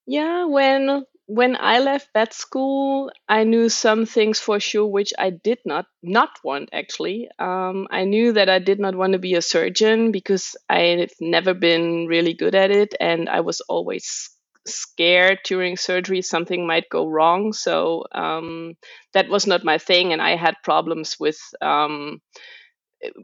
Yeah, 0.05 0.45
when 0.45 1.05
when 1.29 1.55
I 1.59 1.77
left 1.79 2.09
vet 2.13 2.33
school, 2.33 3.11
I 3.29 3.43
knew 3.43 3.69
some 3.69 4.07
things 4.07 4.39
for 4.39 4.59
sure 4.59 4.87
which 4.87 5.13
I 5.17 5.29
did 5.29 5.59
not 5.63 5.85
not 6.01 6.31
want 6.43 6.69
actually. 6.73 7.29
Um, 7.37 7.87
I 7.91 8.05
knew 8.05 8.33
that 8.33 8.49
I 8.49 8.57
did 8.57 8.79
not 8.79 8.95
want 8.95 9.13
to 9.13 9.19
be 9.19 9.35
a 9.35 9.41
surgeon 9.41 10.11
because 10.11 10.55
I've 10.67 11.11
never 11.21 11.53
been 11.53 12.07
really 12.07 12.33
good 12.33 12.55
at 12.55 12.71
it, 12.71 12.95
and 12.99 13.29
I 13.29 13.41
was 13.41 13.61
always 13.61 14.31
scared 14.65 15.39
during 15.45 15.77
surgery 15.77 16.21
something 16.23 16.65
might 16.65 16.89
go 16.89 17.07
wrong. 17.07 17.53
So 17.53 18.05
um, 18.11 18.73
that 19.13 19.29
was 19.29 19.45
not 19.45 19.63
my 19.63 19.77
thing, 19.77 20.11
and 20.13 20.21
I 20.21 20.35
had 20.35 20.55
problems 20.63 21.17
with. 21.19 21.37
Um, 21.61 22.21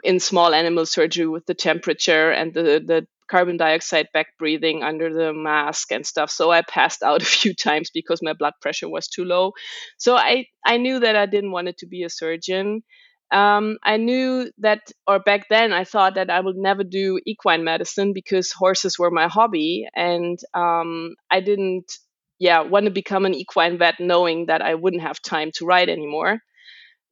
in 0.04 0.20
small 0.20 0.54
animal 0.54 0.86
surgery 0.86 1.28
with 1.28 1.46
the 1.46 1.54
temperature 1.54 2.32
and 2.32 2.54
the, 2.54 2.62
the 2.86 3.08
carbon 3.28 3.58
dioxide 3.58 4.08
back 4.14 4.28
breathing 4.40 4.84
under 4.84 5.14
the 5.14 5.34
mask 5.34 5.92
and 5.92 6.06
stuff. 6.06 6.30
So 6.32 6.52
I 6.52 6.62
passed 6.62 7.04
out 7.04 7.22
a 7.24 7.26
few 7.26 7.54
times 7.54 7.90
because 7.94 8.22
my 8.22 8.34
blood 8.34 8.54
pressure 8.62 8.90
was 8.90 9.08
too 9.08 9.26
low. 9.26 9.54
So 9.98 10.16
I, 10.16 10.46
I 10.66 10.78
knew 10.78 11.00
that 11.00 11.16
I 11.16 11.26
didn't 11.26 11.52
want 11.52 11.68
it 11.68 11.78
to 11.80 11.88
be 11.88 12.04
a 12.04 12.10
surgeon. 12.10 12.84
Um, 13.32 13.78
I 13.84 13.98
knew 13.98 14.52
that, 14.60 14.82
or 15.08 15.20
back 15.20 15.48
then, 15.50 15.74
I 15.74 15.84
thought 15.84 16.16
that 16.16 16.30
I 16.30 16.40
would 16.40 16.56
never 16.58 16.84
do 16.84 17.20
equine 17.26 17.64
medicine 17.64 18.14
because 18.14 18.52
horses 18.52 19.00
were 19.00 19.10
my 19.12 19.28
hobby, 19.28 19.88
and 19.96 20.38
um, 20.54 21.16
I 21.32 21.40
didn't, 21.40 21.92
yeah, 22.40 22.62
want 22.62 22.86
to 22.86 22.92
become 22.92 23.26
an 23.26 23.34
equine 23.34 23.78
vet, 23.80 23.96
knowing 24.00 24.46
that 24.46 24.62
I 24.62 24.76
wouldn't 24.76 25.02
have 25.02 25.22
time 25.22 25.52
to 25.56 25.66
ride 25.66 25.90
anymore. 25.90 26.40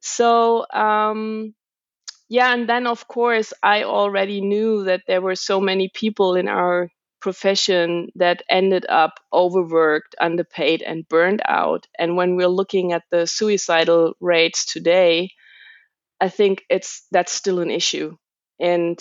So 0.01 0.65
um, 0.74 1.55
yeah, 2.30 2.53
and 2.53 2.68
then 2.68 2.88
of 2.88 3.08
course, 3.08 3.53
I 3.62 3.84
already 3.84 4.42
knew 4.42 4.84
that 4.86 5.03
there 5.08 5.22
were 5.22 5.36
so 5.36 5.60
many 5.60 5.89
people 5.89 6.36
in 6.36 6.48
our 6.48 6.89
profession 7.22 8.10
that 8.15 8.44
ended 8.50 8.86
up 8.89 9.20
overworked, 9.32 10.15
underpaid, 10.20 10.82
and 10.82 11.08
burned 11.08 11.42
out. 11.48 11.88
And 11.98 12.18
when 12.18 12.36
we're 12.36 12.48
looking 12.50 12.92
at 12.94 13.03
the 13.12 13.27
suicidal 13.27 14.15
rates 14.20 14.65
today, 14.65 15.30
I 16.22 16.30
think 16.30 16.63
it's 16.70 17.06
that's 17.12 17.32
still 17.32 17.60
an 17.60 17.72
issue. 17.72 18.18
And 18.60 19.00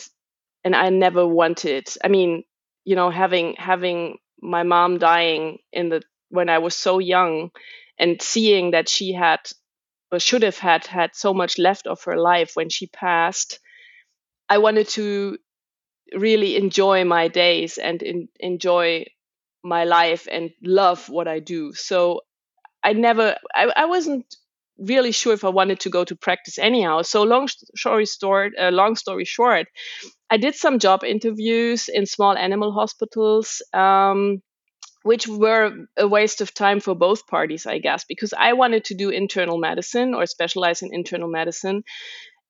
and 0.64 0.75
I 0.76 0.91
never 0.91 1.26
wanted. 1.26 1.88
I 2.05 2.09
mean, 2.09 2.45
you 2.85 2.97
know, 2.97 3.11
having 3.11 3.55
having 3.59 4.19
my 4.41 4.62
mom 4.64 4.99
dying 4.99 5.59
in 5.73 5.88
the 5.88 6.02
when 6.31 6.49
I 6.49 6.59
was 6.59 6.76
so 6.76 6.99
young 6.99 7.50
and 7.99 8.21
seeing 8.23 8.73
that 8.73 8.88
she 8.88 9.12
had 9.12 9.41
should 10.19 10.42
have 10.42 10.59
had 10.59 10.87
had 10.87 11.14
so 11.14 11.35
much 11.35 11.59
left 11.59 11.87
of 11.87 12.02
her 12.04 12.16
life 12.16 12.52
when 12.54 12.69
she 12.69 12.87
passed 12.87 13.59
i 14.49 14.59
wanted 14.59 14.88
to 14.88 15.38
really 16.14 16.57
enjoy 16.57 17.04
my 17.04 17.28
days 17.28 17.78
and 17.78 18.02
in, 18.02 18.28
enjoy 18.40 19.04
my 19.64 19.85
life 19.85 20.28
and 20.31 20.50
love 20.62 21.09
what 21.09 21.28
i 21.28 21.38
do. 21.40 21.73
So 21.75 22.23
i 22.85 22.92
never 22.95 23.37
I, 23.54 23.73
I 23.76 23.87
wasn't 23.87 24.26
really 24.78 25.12
sure 25.12 25.35
if 25.35 25.45
i 25.45 25.49
wanted 25.50 25.81
to 25.81 25.90
go 25.90 26.04
to 26.04 26.16
practice 26.16 26.59
anyhow. 26.59 27.02
So 27.02 27.23
long 27.25 27.49
story 27.49 28.07
short 28.07 28.52
uh, 28.61 28.71
long 28.71 28.97
story 28.97 29.25
short 29.25 29.69
i 30.31 30.37
did 30.37 30.54
some 30.54 30.78
job 30.78 31.04
interviews 31.04 31.88
in 31.88 32.07
small 32.07 32.37
animal 32.37 32.73
hospitals 32.73 33.62
um, 33.75 34.42
which 35.04 35.26
were 35.28 35.87
a 35.97 36.09
waste 36.09 36.40
of 36.40 36.54
time 36.54 36.80
for 36.80 36.94
both 36.94 37.26
parties, 37.26 37.66
I 37.66 37.78
guess, 37.78 38.04
because 38.04 38.32
I 38.32 38.52
wanted 38.54 38.85
to 38.87 38.94
do 38.94 39.11
internal 39.11 39.59
medicine 39.59 40.14
or 40.14 40.26
specialize 40.26 40.82
in 40.82 40.94
internal 40.94 41.28
medicine. 41.28 41.85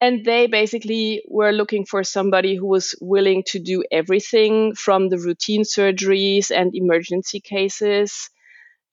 And 0.00 0.24
they 0.24 0.46
basically 0.48 1.22
were 1.28 1.52
looking 1.52 1.86
for 1.86 2.04
somebody 2.04 2.56
who 2.56 2.66
was 2.66 2.94
willing 3.00 3.44
to 3.48 3.58
do 3.60 3.84
everything 3.90 4.74
from 4.74 5.08
the 5.08 5.18
routine 5.18 5.62
surgeries 5.62 6.50
and 6.50 6.74
emergency 6.74 7.40
cases. 7.40 8.28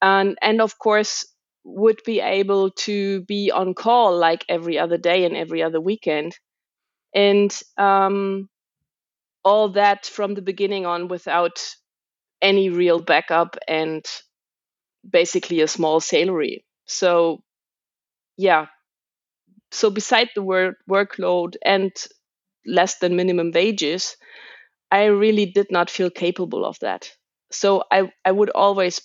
And, 0.02 0.38
and 0.42 0.62
of 0.62 0.78
course, 0.80 1.26
would 1.64 2.02
be 2.06 2.22
able 2.22 2.72
to 2.72 3.22
be 3.24 3.52
on 3.52 3.74
call 3.74 4.18
like 4.18 4.46
every 4.50 4.80
other 4.80 4.98
day 4.98 5.26
and 5.26 5.36
every 5.38 5.64
other 5.64 5.82
weekend. 5.82 6.38
and 7.14 7.52
um, 7.78 8.50
all 9.44 9.70
that 9.70 10.06
from 10.06 10.34
the 10.36 10.42
beginning 10.42 10.86
on 10.86 11.08
without 11.08 11.60
any 12.42 12.70
real 12.70 13.00
backup 13.00 13.58
and 13.68 14.06
basically 15.08 15.62
a 15.62 15.68
small 15.68 16.00
salary. 16.00 16.66
So, 16.86 17.44
yeah. 18.38 18.68
So, 19.72 19.90
beside 19.90 20.30
the 20.36 20.44
work 20.44 20.78
workload 20.88 21.56
and 21.64 21.92
less 22.66 23.00
than 23.00 23.16
minimum 23.16 23.52
wages, 23.52 24.18
I 24.92 25.06
really 25.06 25.48
did 25.48 25.72
not 25.72 25.90
feel 25.90 26.10
capable 26.12 26.66
of 26.66 26.80
that. 26.80 27.12
So, 27.52 27.84
I, 27.92 28.12
I 28.26 28.32
would 28.32 28.52
always, 28.52 29.02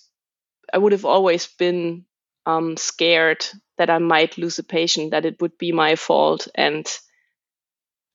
I 0.73 0.79
would 0.79 0.93
have 0.93 1.05
always 1.05 1.47
been 1.47 2.05
um, 2.45 2.77
scared 2.77 3.45
that 3.77 3.89
I 3.89 3.99
might 3.99 4.37
lose 4.37 4.59
a 4.59 4.63
patient, 4.63 5.11
that 5.11 5.25
it 5.25 5.41
would 5.41 5.57
be 5.57 5.71
my 5.73 5.95
fault, 5.97 6.47
and 6.55 6.87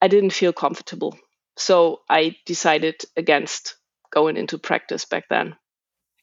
I 0.03 0.09
didn't 0.09 0.35
feel 0.35 0.53
comfortable. 0.53 1.19
So, 1.57 2.03
I 2.07 2.37
decided 2.45 3.01
against 3.17 3.77
going 4.11 4.37
into 4.37 4.59
practice 4.59 5.05
back 5.05 5.25
then. 5.29 5.57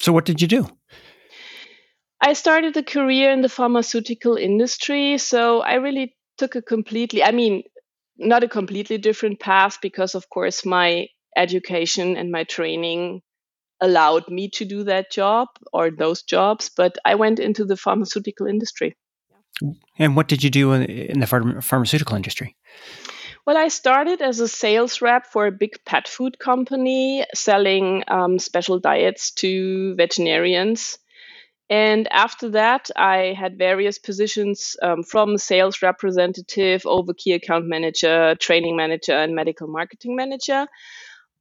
So, 0.02 0.12
what 0.14 0.26
did 0.26 0.42
you 0.42 0.48
do? 0.48 0.68
I 2.22 2.34
started 2.34 2.76
a 2.78 2.84
career 2.84 3.32
in 3.32 3.42
the 3.42 3.50
pharmaceutical 3.50 4.36
industry. 4.36 5.18
So, 5.18 5.62
I 5.62 5.76
really 5.76 6.16
took 6.38 6.56
a 6.56 6.62
completely, 6.62 7.24
I 7.24 7.32
mean, 7.32 7.64
not 8.18 8.44
a 8.44 8.48
completely 8.50 8.98
different 8.98 9.40
path 9.40 9.80
because, 9.82 10.16
of 10.16 10.30
course, 10.30 10.66
my 10.66 11.08
education 11.36 12.18
and 12.18 12.32
my 12.32 12.44
training 12.44 13.22
allowed 13.80 14.28
me 14.28 14.50
to 14.50 14.66
do 14.66 14.84
that 14.84 15.12
job 15.12 15.48
or 15.72 15.92
those 15.92 16.24
jobs, 16.24 16.72
but 16.76 16.98
I 17.06 17.16
went 17.16 17.40
into 17.40 17.66
the 17.66 17.78
pharmaceutical 17.78 18.48
industry. 18.48 18.98
And 19.98 20.16
what 20.16 20.28
did 20.28 20.44
you 20.44 20.50
do 20.50 20.74
in 20.74 21.20
the 21.20 21.62
pharmaceutical 21.62 22.16
industry? 22.16 22.56
Well, 23.48 23.56
I 23.56 23.70
started 23.70 24.22
as 24.22 24.42
a 24.42 24.48
sales 24.50 25.02
rep 25.02 25.26
for 25.26 25.48
a 25.48 25.54
big 25.54 25.78
pet 25.86 26.10
food 26.10 26.38
company 26.38 27.26
selling 27.34 28.04
um, 28.10 28.40
special 28.40 28.78
diets 28.78 29.32
to 29.36 29.96
veterinarians. 29.96 30.98
And 31.70 32.12
after 32.12 32.50
that, 32.50 32.92
I 32.98 33.34
had 33.40 33.58
various 33.58 34.00
positions 34.00 34.76
um, 34.82 35.02
from 35.02 35.38
sales 35.38 35.82
representative 35.82 36.86
over 36.86 37.14
key 37.14 37.32
account 37.32 37.68
manager, 37.68 38.36
training 38.36 38.76
manager, 38.76 39.14
and 39.14 39.34
medical 39.34 39.70
marketing 39.70 40.18
manager, 40.18 40.68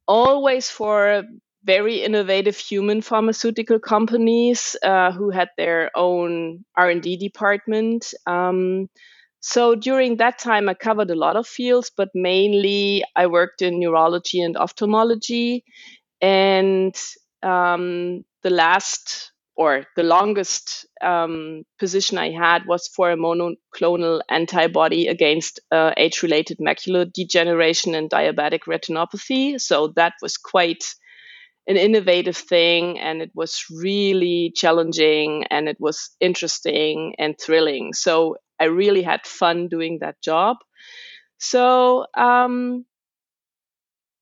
always 0.07 0.69
for 0.69 1.23
very 1.65 2.03
innovative 2.03 2.55
human 2.55 3.01
pharmaceutical 3.01 3.79
companies 3.79 4.77
uh, 4.81 5.11
who 5.11 5.29
had 5.29 5.49
their 5.57 5.91
own 5.93 6.63
R&D 6.77 7.17
department. 7.17 8.13
Um, 8.25 8.87
so 9.39 9.75
during 9.75 10.17
that 10.17 10.39
time, 10.39 10.69
I 10.69 10.73
covered 10.73 11.09
a 11.11 11.15
lot 11.15 11.35
of 11.35 11.47
fields, 11.47 11.91
but 11.95 12.09
mainly 12.13 13.03
I 13.15 13.27
worked 13.27 13.61
in 13.61 13.79
neurology 13.79 14.41
and 14.41 14.57
ophthalmology. 14.57 15.63
And 16.21 16.95
um, 17.43 18.23
the 18.43 18.49
last 18.49 19.31
or 19.55 19.85
the 19.95 20.03
longest 20.03 20.85
um, 21.01 21.63
position 21.79 22.17
I 22.19 22.31
had 22.31 22.67
was 22.67 22.87
for 22.87 23.11
a 23.11 23.17
monoclonal 23.17 24.21
antibody 24.29 25.07
against 25.07 25.59
uh, 25.71 25.93
age 25.97 26.21
related 26.21 26.59
macular 26.59 27.11
degeneration 27.11 27.95
and 27.95 28.09
diabetic 28.09 28.61
retinopathy. 28.67 29.59
So 29.59 29.93
that 29.95 30.13
was 30.21 30.37
quite 30.37 30.83
an 31.67 31.75
innovative 31.75 32.37
thing 32.37 32.99
and 32.99 33.21
it 33.21 33.31
was 33.33 33.65
really 33.71 34.53
challenging 34.55 35.43
and 35.49 35.67
it 35.67 35.77
was 35.79 36.11
interesting 36.19 37.15
and 37.17 37.35
thrilling. 37.39 37.93
So 37.93 38.37
I 38.59 38.65
really 38.65 39.03
had 39.03 39.25
fun 39.25 39.67
doing 39.67 39.99
that 39.99 40.21
job. 40.21 40.57
So 41.39 42.07
um, 42.15 42.85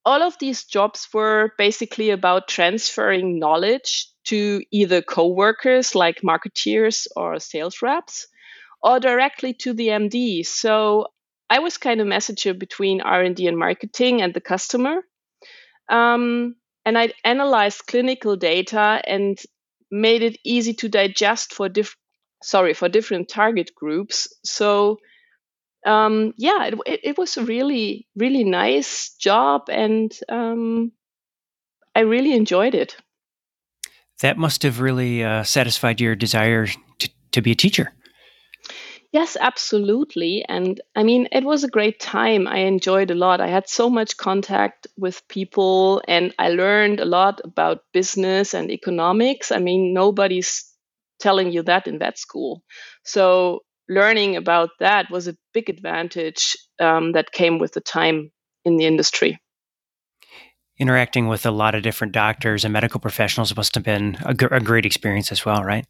all 0.05 0.21
of 0.21 0.37
these 0.39 0.63
jobs 0.65 1.07
were 1.13 1.51
basically 1.57 2.11
about 2.11 2.47
transferring 2.47 3.39
knowledge 3.39 4.07
to 4.25 4.61
either 4.71 5.01
co-workers 5.01 5.95
like 5.95 6.21
marketeers 6.21 7.07
or 7.15 7.39
sales 7.39 7.81
reps 7.81 8.27
or 8.83 8.99
directly 8.99 9.53
to 9.53 9.73
the 9.73 9.87
md 9.87 10.45
so 10.45 11.07
i 11.49 11.59
was 11.59 11.77
kind 11.77 12.01
of 12.01 12.07
messenger 12.07 12.53
between 12.53 13.01
r&d 13.01 13.47
and 13.47 13.57
marketing 13.57 14.21
and 14.21 14.33
the 14.33 14.41
customer 14.41 15.01
um, 15.89 16.55
and 16.85 16.97
i 16.97 17.11
analyzed 17.23 17.85
clinical 17.87 18.35
data 18.35 19.01
and 19.05 19.39
made 19.91 20.23
it 20.23 20.37
easy 20.43 20.73
to 20.73 20.89
digest 20.89 21.53
for 21.53 21.69
different 21.69 21.99
sorry 22.45 22.73
for 22.73 22.87
different 22.87 23.27
target 23.27 23.71
groups 23.75 24.27
so 24.43 24.99
um, 25.85 26.33
yeah 26.37 26.65
it, 26.65 26.73
it, 26.85 26.99
it, 27.03 27.17
was 27.17 27.37
a 27.37 27.45
really 27.45 28.07
really 28.15 28.43
nice 28.43 29.13
job 29.19 29.63
and 29.69 30.17
um, 30.29 30.91
i 31.95 32.01
really 32.01 32.33
enjoyed 32.33 32.75
it 32.75 32.95
that 34.21 34.37
must 34.37 34.63
have 34.63 34.79
really 34.79 35.23
uh, 35.23 35.43
satisfied 35.43 35.99
your 35.99 36.15
desire 36.15 36.67
to, 36.99 37.09
to 37.31 37.41
be 37.41 37.51
a 37.51 37.55
teacher 37.55 37.91
Yes, 39.15 39.37
absolutely. 39.39 40.43
And 40.49 40.81
I 40.93 41.03
mean, 41.03 41.29
it 41.31 41.45
was 41.45 41.63
a 41.63 41.69
great 41.69 42.01
time. 42.01 42.49
I 42.49 42.57
enjoyed 42.67 43.11
a 43.11 43.15
lot. 43.15 43.39
I 43.39 43.47
had 43.47 43.69
so 43.69 43.89
much 43.89 44.17
contact 44.17 44.87
with 44.97 45.25
people 45.29 46.01
and 46.05 46.35
I 46.37 46.49
learned 46.49 46.99
a 46.99 47.05
lot 47.05 47.39
about 47.45 47.85
business 47.93 48.53
and 48.53 48.69
economics. 48.69 49.53
I 49.53 49.59
mean, 49.59 49.93
nobody's 49.93 50.69
telling 51.19 51.51
you 51.51 51.63
that 51.63 51.87
in 51.87 51.99
vet 51.99 52.17
school. 52.17 52.63
So 53.03 53.61
learning 53.89 54.35
about 54.35 54.69
that 54.79 55.09
was 55.11 55.27
a 55.27 55.37
big 55.53 55.69
advantage 55.69 56.55
um, 56.79 57.11
that 57.13 57.31
came 57.31 57.59
with 57.59 57.73
the 57.73 57.81
time 57.81 58.31
in 58.63 58.77
the 58.77 58.85
industry. 58.85 59.39
Interacting 60.77 61.27
with 61.27 61.45
a 61.45 61.51
lot 61.51 61.73
of 61.73 61.83
different 61.83 62.11
doctors 62.13 62.65
and 62.65 62.73
medical 62.73 62.99
professionals 62.99 63.55
must 63.55 63.75
have 63.75 63.83
been 63.83 64.17
a, 64.25 64.33
g- 64.33 64.47
a 64.51 64.59
great 64.59 64.85
experience 64.85 65.31
as 65.31 65.45
well, 65.45 65.63
right? 65.63 65.85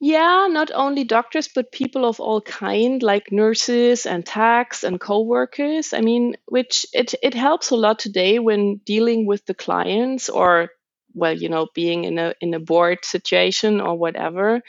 Yeah, 0.00 0.46
not 0.48 0.70
only 0.72 1.02
doctors, 1.02 1.48
but 1.52 1.72
people 1.72 2.04
of 2.04 2.20
all 2.20 2.40
kind, 2.40 3.02
like 3.02 3.32
nurses 3.32 4.06
and 4.06 4.24
techs 4.24 4.84
and 4.84 5.00
co-workers. 5.00 5.92
I 5.92 6.02
mean, 6.02 6.36
which 6.46 6.86
it, 6.92 7.14
it 7.20 7.34
helps 7.34 7.70
a 7.70 7.76
lot 7.76 7.98
today 7.98 8.38
when 8.38 8.80
dealing 8.84 9.26
with 9.26 9.44
the 9.46 9.54
clients 9.54 10.28
or 10.28 10.70
well, 11.18 11.34
you 11.36 11.48
know, 11.48 11.68
being 11.74 12.04
in 12.04 12.18
a 12.18 12.34
in 12.40 12.54
a 12.54 12.60
board 12.60 13.04
situation 13.04 13.80
or 13.80 13.96
whatever. 13.96 14.62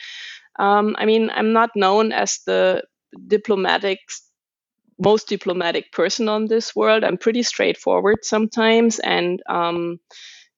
Um, 0.60 0.96
I 1.00 1.06
mean, 1.06 1.30
I'm 1.32 1.54
not 1.54 1.72
known 1.76 2.12
as 2.14 2.40
the 2.46 2.84
diplomatic 3.28 4.00
most 5.02 5.28
diplomatic 5.28 5.92
person 5.92 6.28
on 6.28 6.46
this 6.46 6.76
world. 6.76 7.04
I'm 7.04 7.18
pretty 7.18 7.44
straightforward 7.44 8.18
sometimes, 8.24 9.00
and 9.00 9.42
um, 9.50 10.00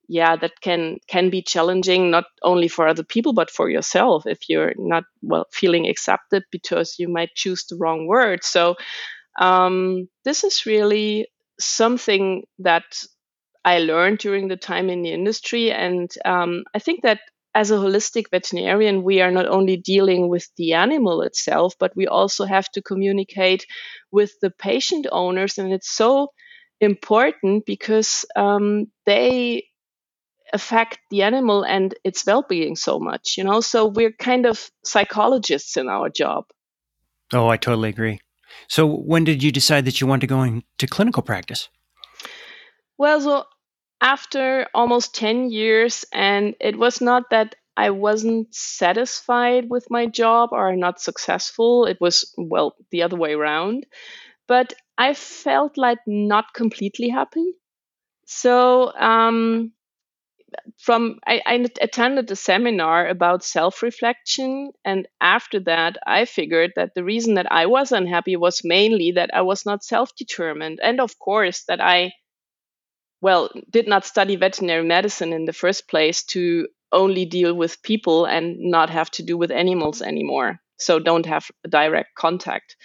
yeah, 0.07 0.35
that 0.37 0.61
can 0.61 0.97
can 1.07 1.29
be 1.29 1.41
challenging 1.43 2.11
not 2.11 2.25
only 2.43 2.67
for 2.67 2.87
other 2.87 3.03
people 3.03 3.33
but 3.33 3.51
for 3.51 3.69
yourself 3.69 4.25
if 4.27 4.49
you're 4.49 4.73
not 4.77 5.03
well 5.23 5.47
feeling 5.51 5.87
accepted 5.89 6.43
because 6.51 6.97
you 6.99 7.09
might 7.09 7.35
choose 7.35 7.65
the 7.65 7.77
wrong 7.77 8.07
word. 8.07 8.43
So 8.43 8.75
um, 9.39 10.09
this 10.25 10.43
is 10.43 10.65
really 10.65 11.27
something 11.59 12.43
that 12.59 12.83
I 13.63 13.79
learned 13.79 14.19
during 14.19 14.47
the 14.47 14.57
time 14.57 14.89
in 14.89 15.01
the 15.01 15.11
industry. 15.11 15.71
And 15.71 16.11
um, 16.25 16.63
I 16.73 16.79
think 16.79 17.03
that 17.03 17.19
as 17.53 17.69
a 17.69 17.75
holistic 17.75 18.29
veterinarian, 18.31 19.03
we 19.03 19.21
are 19.21 19.31
not 19.31 19.47
only 19.47 19.77
dealing 19.77 20.29
with 20.29 20.49
the 20.57 20.73
animal 20.73 21.21
itself, 21.21 21.75
but 21.79 21.95
we 21.95 22.07
also 22.07 22.45
have 22.45 22.69
to 22.71 22.81
communicate 22.81 23.65
with 24.11 24.31
the 24.41 24.49
patient 24.49 25.05
owners. 25.11 25.57
And 25.57 25.71
it's 25.73 25.91
so 25.91 26.29
important 26.79 27.65
because 27.65 28.25
um, 28.35 28.87
they 29.05 29.65
affect 30.53 30.99
the 31.09 31.21
animal 31.23 31.63
and 31.63 31.95
its 32.03 32.25
well-being 32.25 32.75
so 32.75 32.99
much 32.99 33.37
you 33.37 33.43
know 33.43 33.61
so 33.61 33.85
we're 33.85 34.11
kind 34.11 34.45
of 34.45 34.69
psychologists 34.83 35.77
in 35.77 35.87
our 35.87 36.09
job 36.09 36.43
oh 37.33 37.47
i 37.47 37.55
totally 37.55 37.89
agree 37.89 38.19
so 38.67 38.85
when 38.85 39.23
did 39.23 39.41
you 39.41 39.51
decide 39.51 39.85
that 39.85 40.01
you 40.01 40.07
wanted 40.07 40.21
to 40.21 40.27
go 40.27 40.43
into 40.43 40.87
clinical 40.87 41.23
practice 41.23 41.69
well, 42.97 43.21
so 43.21 43.45
after 44.01 44.67
almost 44.73 45.15
10 45.15 45.49
years, 45.51 46.05
and 46.13 46.55
it 46.59 46.77
was 46.77 47.01
not 47.01 47.29
that 47.31 47.55
I 47.77 47.91
wasn't 47.91 48.53
satisfied 48.53 49.69
with 49.69 49.89
my 49.89 50.05
job 50.07 50.49
or 50.51 50.75
not 50.75 51.01
successful. 51.01 51.85
It 51.85 51.99
was, 52.01 52.33
well, 52.37 52.75
the 52.91 53.03
other 53.03 53.15
way 53.17 53.33
around. 53.33 53.85
But 54.47 54.73
I 54.97 55.13
felt 55.15 55.77
like 55.77 55.99
not 56.07 56.53
completely 56.53 57.09
happy. 57.09 57.55
So, 58.27 58.93
um, 58.97 59.73
from 60.77 61.19
I, 61.25 61.41
I 61.45 61.65
attended 61.81 62.29
a 62.31 62.35
seminar 62.35 63.07
about 63.07 63.43
self-reflection 63.43 64.71
and 64.83 65.07
after 65.21 65.59
that 65.61 65.97
i 66.05 66.25
figured 66.25 66.71
that 66.75 66.93
the 66.95 67.03
reason 67.03 67.35
that 67.35 67.51
i 67.51 67.65
was 67.65 67.91
unhappy 67.91 68.35
was 68.35 68.61
mainly 68.63 69.11
that 69.11 69.29
i 69.33 69.41
was 69.41 69.65
not 69.65 69.83
self-determined 69.83 70.79
and 70.83 70.99
of 70.99 71.17
course 71.19 71.63
that 71.67 71.79
i 71.81 72.11
well, 73.21 73.49
did 73.69 73.87
not 73.87 74.05
study 74.05 74.35
veterinary 74.35 74.83
medicine 74.83 75.31
in 75.31 75.45
the 75.45 75.53
first 75.53 75.87
place 75.87 76.23
to 76.23 76.67
only 76.91 77.25
deal 77.25 77.53
with 77.53 77.81
people 77.83 78.25
and 78.25 78.57
not 78.59 78.89
have 78.89 79.09
to 79.11 79.23
do 79.23 79.37
with 79.37 79.51
animals 79.51 80.01
anymore. 80.01 80.59
So 80.77 80.99
don't 80.99 81.25
have 81.27 81.49
direct 81.69 82.15
contact. 82.15 82.75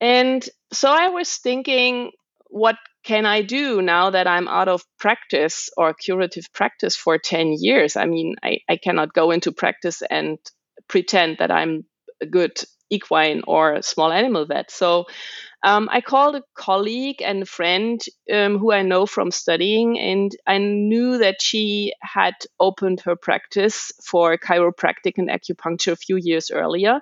And 0.00 0.48
so 0.72 0.90
I 0.90 1.08
was 1.08 1.36
thinking, 1.36 2.12
what 2.48 2.76
can 3.04 3.26
I 3.26 3.42
do 3.42 3.82
now 3.82 4.10
that 4.10 4.26
I'm 4.26 4.48
out 4.48 4.68
of 4.68 4.82
practice 4.98 5.70
or 5.76 5.94
curative 5.94 6.46
practice 6.52 6.96
for 6.96 7.18
10 7.18 7.54
years? 7.58 7.96
I 7.96 8.06
mean, 8.06 8.36
I, 8.42 8.58
I 8.68 8.76
cannot 8.76 9.12
go 9.12 9.30
into 9.30 9.52
practice 9.52 10.02
and 10.10 10.38
pretend 10.88 11.38
that 11.38 11.50
I'm 11.50 11.84
a 12.20 12.26
good 12.26 12.58
equine 12.90 13.42
or 13.46 13.82
small 13.82 14.10
animal 14.10 14.46
vet. 14.46 14.70
So 14.70 15.06
um, 15.64 15.88
I 15.90 16.00
called 16.00 16.36
a 16.36 16.42
colleague 16.54 17.20
and 17.20 17.42
a 17.42 17.46
friend 17.46 18.00
um, 18.32 18.58
who 18.58 18.72
I 18.72 18.82
know 18.82 19.06
from 19.06 19.30
studying, 19.30 19.98
and 19.98 20.30
I 20.46 20.58
knew 20.58 21.18
that 21.18 21.42
she 21.42 21.92
had 22.00 22.34
opened 22.60 23.00
her 23.00 23.16
practice 23.16 23.90
for 24.04 24.36
chiropractic 24.38 25.14
and 25.16 25.28
acupuncture 25.28 25.92
a 25.92 25.96
few 25.96 26.16
years 26.16 26.50
earlier. 26.52 27.00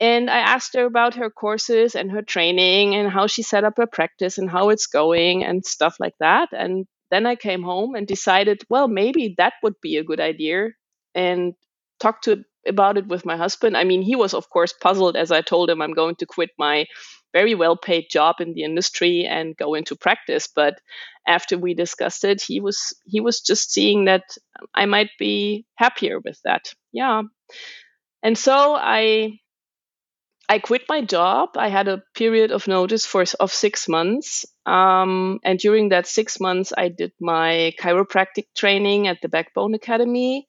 And 0.00 0.30
I 0.30 0.38
asked 0.38 0.74
her 0.74 0.84
about 0.84 1.14
her 1.14 1.30
courses 1.30 1.94
and 1.94 2.10
her 2.10 2.22
training 2.22 2.94
and 2.94 3.10
how 3.10 3.26
she 3.26 3.42
set 3.42 3.64
up 3.64 3.74
her 3.76 3.86
practice 3.86 4.38
and 4.38 4.50
how 4.50 4.70
it's 4.70 4.86
going 4.86 5.44
and 5.44 5.64
stuff 5.64 5.96
like 6.00 6.14
that. 6.20 6.48
And 6.52 6.86
then 7.10 7.26
I 7.26 7.36
came 7.36 7.62
home 7.62 7.94
and 7.94 8.06
decided, 8.06 8.62
well, 8.68 8.88
maybe 8.88 9.34
that 9.38 9.54
would 9.62 9.74
be 9.80 9.96
a 9.96 10.04
good 10.04 10.20
idea 10.20 10.70
and 11.14 11.54
talked 12.00 12.24
to 12.24 12.44
about 12.66 12.96
it 12.98 13.06
with 13.06 13.26
my 13.26 13.36
husband. 13.36 13.76
I 13.76 13.84
mean, 13.84 14.02
he 14.02 14.16
was 14.16 14.34
of 14.34 14.48
course 14.50 14.72
puzzled 14.72 15.16
as 15.16 15.30
I 15.30 15.42
told 15.42 15.70
him 15.70 15.80
I'm 15.82 15.92
going 15.92 16.16
to 16.16 16.26
quit 16.26 16.50
my 16.58 16.86
very 17.34 17.54
well 17.54 17.76
paid 17.76 18.06
job 18.10 18.36
in 18.40 18.54
the 18.54 18.62
industry 18.62 19.26
and 19.28 19.56
go 19.56 19.74
into 19.74 19.96
practice, 19.96 20.48
but 20.54 20.80
after 21.26 21.58
we 21.58 21.74
discussed 21.74 22.24
it, 22.24 22.40
he 22.40 22.60
was 22.60 22.94
he 23.04 23.20
was 23.20 23.40
just 23.40 23.72
seeing 23.72 24.06
that 24.06 24.22
I 24.74 24.86
might 24.86 25.10
be 25.18 25.66
happier 25.74 26.20
with 26.20 26.40
that. 26.44 26.72
Yeah. 26.92 27.22
And 28.22 28.38
so 28.38 28.74
I 28.74 29.40
I 30.48 30.58
quit 30.58 30.82
my 30.88 31.00
job. 31.02 31.50
I 31.56 31.68
had 31.68 31.88
a 31.88 32.02
period 32.14 32.52
of 32.52 32.68
notice 32.68 33.06
for 33.06 33.24
of 33.40 33.52
six 33.52 33.88
months, 33.88 34.44
um, 34.66 35.40
and 35.42 35.58
during 35.58 35.88
that 35.88 36.06
six 36.06 36.38
months, 36.38 36.72
I 36.76 36.88
did 36.88 37.12
my 37.20 37.72
chiropractic 37.80 38.46
training 38.54 39.08
at 39.08 39.18
the 39.22 39.28
Backbone 39.28 39.74
Academy, 39.74 40.46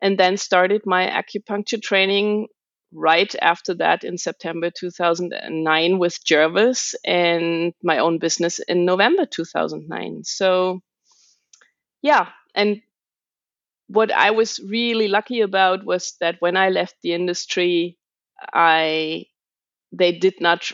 and 0.00 0.16
then 0.18 0.36
started 0.36 0.82
my 0.86 1.06
acupuncture 1.08 1.82
training 1.82 2.48
right 2.94 3.34
after 3.42 3.74
that 3.74 4.04
in 4.04 4.16
September 4.16 4.70
2009 4.70 5.98
with 5.98 6.24
GerVAS, 6.24 6.94
and 7.04 7.74
my 7.82 7.98
own 7.98 8.18
business 8.18 8.60
in 8.60 8.84
November 8.84 9.26
2009. 9.26 10.22
So, 10.24 10.80
yeah, 12.02 12.28
and 12.54 12.80
what 13.88 14.12
I 14.12 14.30
was 14.30 14.60
really 14.60 15.08
lucky 15.08 15.40
about 15.40 15.84
was 15.84 16.14
that 16.20 16.36
when 16.40 16.56
I 16.56 16.70
left 16.70 16.96
the 17.02 17.12
industry, 17.12 17.98
I 18.52 19.26
they 19.92 20.12
did 20.12 20.40
not 20.40 20.70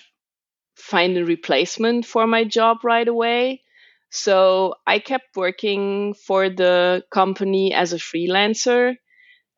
find 0.76 1.16
a 1.16 1.24
replacement 1.24 2.06
for 2.06 2.26
my 2.26 2.44
job 2.44 2.78
right 2.84 3.06
away. 3.06 3.62
So 4.10 4.74
I 4.86 4.98
kept 4.98 5.36
working 5.36 6.14
for 6.14 6.48
the 6.48 7.04
company 7.10 7.74
as 7.74 7.92
a 7.92 7.96
freelancer 7.98 8.96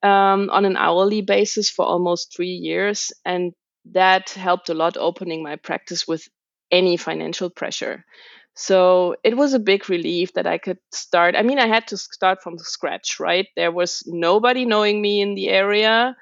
um, 0.02 0.50
on 0.50 0.64
an 0.64 0.76
hourly 0.76 1.22
basis 1.22 1.70
for 1.70 1.84
almost 1.84 2.34
three 2.34 2.54
years. 2.54 3.12
And 3.24 3.52
that 3.92 4.30
helped 4.30 4.68
a 4.68 4.74
lot 4.74 4.96
opening 4.96 5.42
my 5.42 5.56
practice 5.56 6.06
with 6.06 6.28
any 6.70 6.96
financial 6.96 7.50
pressure. 7.50 8.04
So 8.54 9.16
it 9.24 9.36
was 9.36 9.54
a 9.54 9.58
big 9.58 9.88
relief 9.88 10.34
that 10.34 10.46
I 10.46 10.58
could 10.58 10.78
start. 10.92 11.36
I 11.36 11.42
mean, 11.42 11.58
I 11.58 11.66
had 11.66 11.88
to 11.88 11.96
start 11.96 12.42
from 12.42 12.58
scratch, 12.58 13.18
right? 13.18 13.46
There 13.56 13.72
was 13.72 14.02
nobody 14.06 14.66
knowing 14.66 15.00
me 15.00 15.20
in 15.20 15.34
the 15.34 15.48
area 15.48 16.14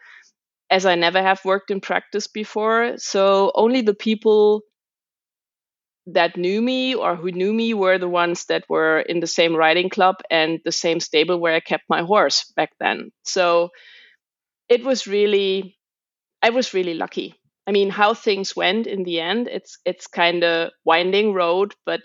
as 0.71 0.87
I 0.87 0.95
never 0.95 1.21
have 1.21 1.45
worked 1.45 1.71
in 1.71 1.81
practice 1.81 2.29
before. 2.29 2.95
So 2.99 3.51
only 3.55 3.83
the 3.83 3.95
people 3.95 4.63
that 6.15 6.37
knew 6.37 6.61
me 6.61 6.95
or 6.95 7.17
who 7.17 7.31
knew 7.31 7.53
me 7.53 7.75
were 7.75 7.99
the 7.99 8.09
ones 8.09 8.47
that 8.47 8.65
were 8.69 9.01
in 9.01 9.21
the 9.21 9.27
same 9.27 9.55
riding 9.55 9.89
club 9.89 10.17
and 10.31 10.61
the 10.65 10.73
same 10.73 11.01
stable 11.01 11.41
where 11.41 11.55
I 11.55 11.61
kept 11.61 11.85
my 11.89 12.03
horse 12.03 12.51
back 12.57 12.71
then. 12.81 13.11
So 13.25 13.71
it 14.69 14.85
was 14.85 15.07
really 15.07 15.77
I 16.43 16.51
was 16.51 16.73
really 16.73 16.95
lucky. 16.95 17.35
I 17.67 17.73
mean, 17.73 17.91
how 17.91 18.15
things 18.15 18.57
went 18.57 18.87
in 18.87 19.05
the 19.05 19.21
end, 19.21 19.49
it's 19.49 19.79
it's 19.85 20.07
kind 20.07 20.43
of 20.43 20.71
winding 20.85 21.35
road, 21.35 21.75
but 21.85 22.01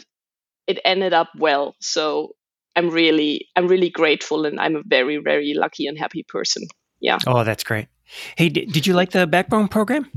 it 0.67 0.79
ended 0.83 1.13
up 1.13 1.29
well. 1.37 1.75
So 1.79 2.35
I'm 2.75 2.89
really 2.89 3.47
I'm 3.55 3.67
really 3.67 3.89
grateful 3.89 4.45
and 4.45 4.59
I'm 4.59 4.75
a 4.75 4.83
very 4.85 5.17
very 5.17 5.53
lucky 5.53 5.87
and 5.87 5.97
happy 5.97 6.23
person. 6.27 6.63
Yeah. 6.99 7.19
Oh, 7.27 7.43
that's 7.43 7.63
great. 7.63 7.87
Hey, 8.37 8.49
did, 8.49 8.71
did 8.71 8.85
you 8.85 8.93
like 8.93 9.11
the 9.11 9.25
Backbone 9.25 9.67
program? 9.67 10.09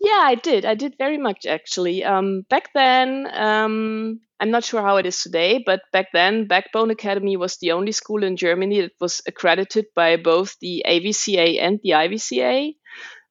Yeah, 0.00 0.20
I 0.24 0.34
did. 0.34 0.64
I 0.64 0.74
did 0.74 0.96
very 0.98 1.18
much 1.18 1.46
actually. 1.46 2.04
Um, 2.04 2.42
back 2.50 2.70
then, 2.74 3.26
um, 3.32 4.20
I'm 4.38 4.50
not 4.50 4.64
sure 4.64 4.82
how 4.82 4.98
it 4.98 5.06
is 5.06 5.22
today, 5.22 5.62
but 5.64 5.80
back 5.92 6.08
then, 6.12 6.46
Backbone 6.46 6.90
Academy 6.90 7.36
was 7.36 7.56
the 7.56 7.72
only 7.72 7.92
school 7.92 8.22
in 8.22 8.36
Germany 8.36 8.82
that 8.82 8.92
was 9.00 9.22
accredited 9.26 9.86
by 9.94 10.16
both 10.16 10.58
the 10.60 10.84
AVCA 10.86 11.58
and 11.60 11.80
the 11.82 11.94
IVCA. 11.94 12.76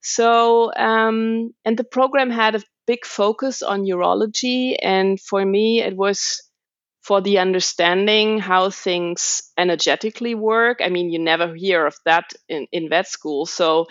So, 0.01 0.73
um, 0.75 1.54
and 1.65 1.78
the 1.78 1.84
program 1.84 2.32
had 2.32 2.56
a 2.56 2.63
big 2.88 3.06
focus 3.06 3.62
on 3.63 3.84
neurology. 3.84 4.78
And 4.80 5.19
for 5.19 5.45
me, 5.45 5.82
it 5.82 5.95
was 5.95 6.41
for 7.04 7.21
the 7.21 7.39
understanding 7.39 8.39
how 8.39 8.69
things 8.71 9.51
energetically 9.58 10.36
work. 10.36 10.80
I 10.84 10.89
mean, 10.89 11.12
you 11.12 11.19
never 11.19 11.56
hear 11.56 11.86
of 11.86 11.95
that 12.06 12.34
in, 12.49 12.67
in 12.71 12.89
vet 12.89 13.08
school. 13.08 13.45
So, 13.45 13.88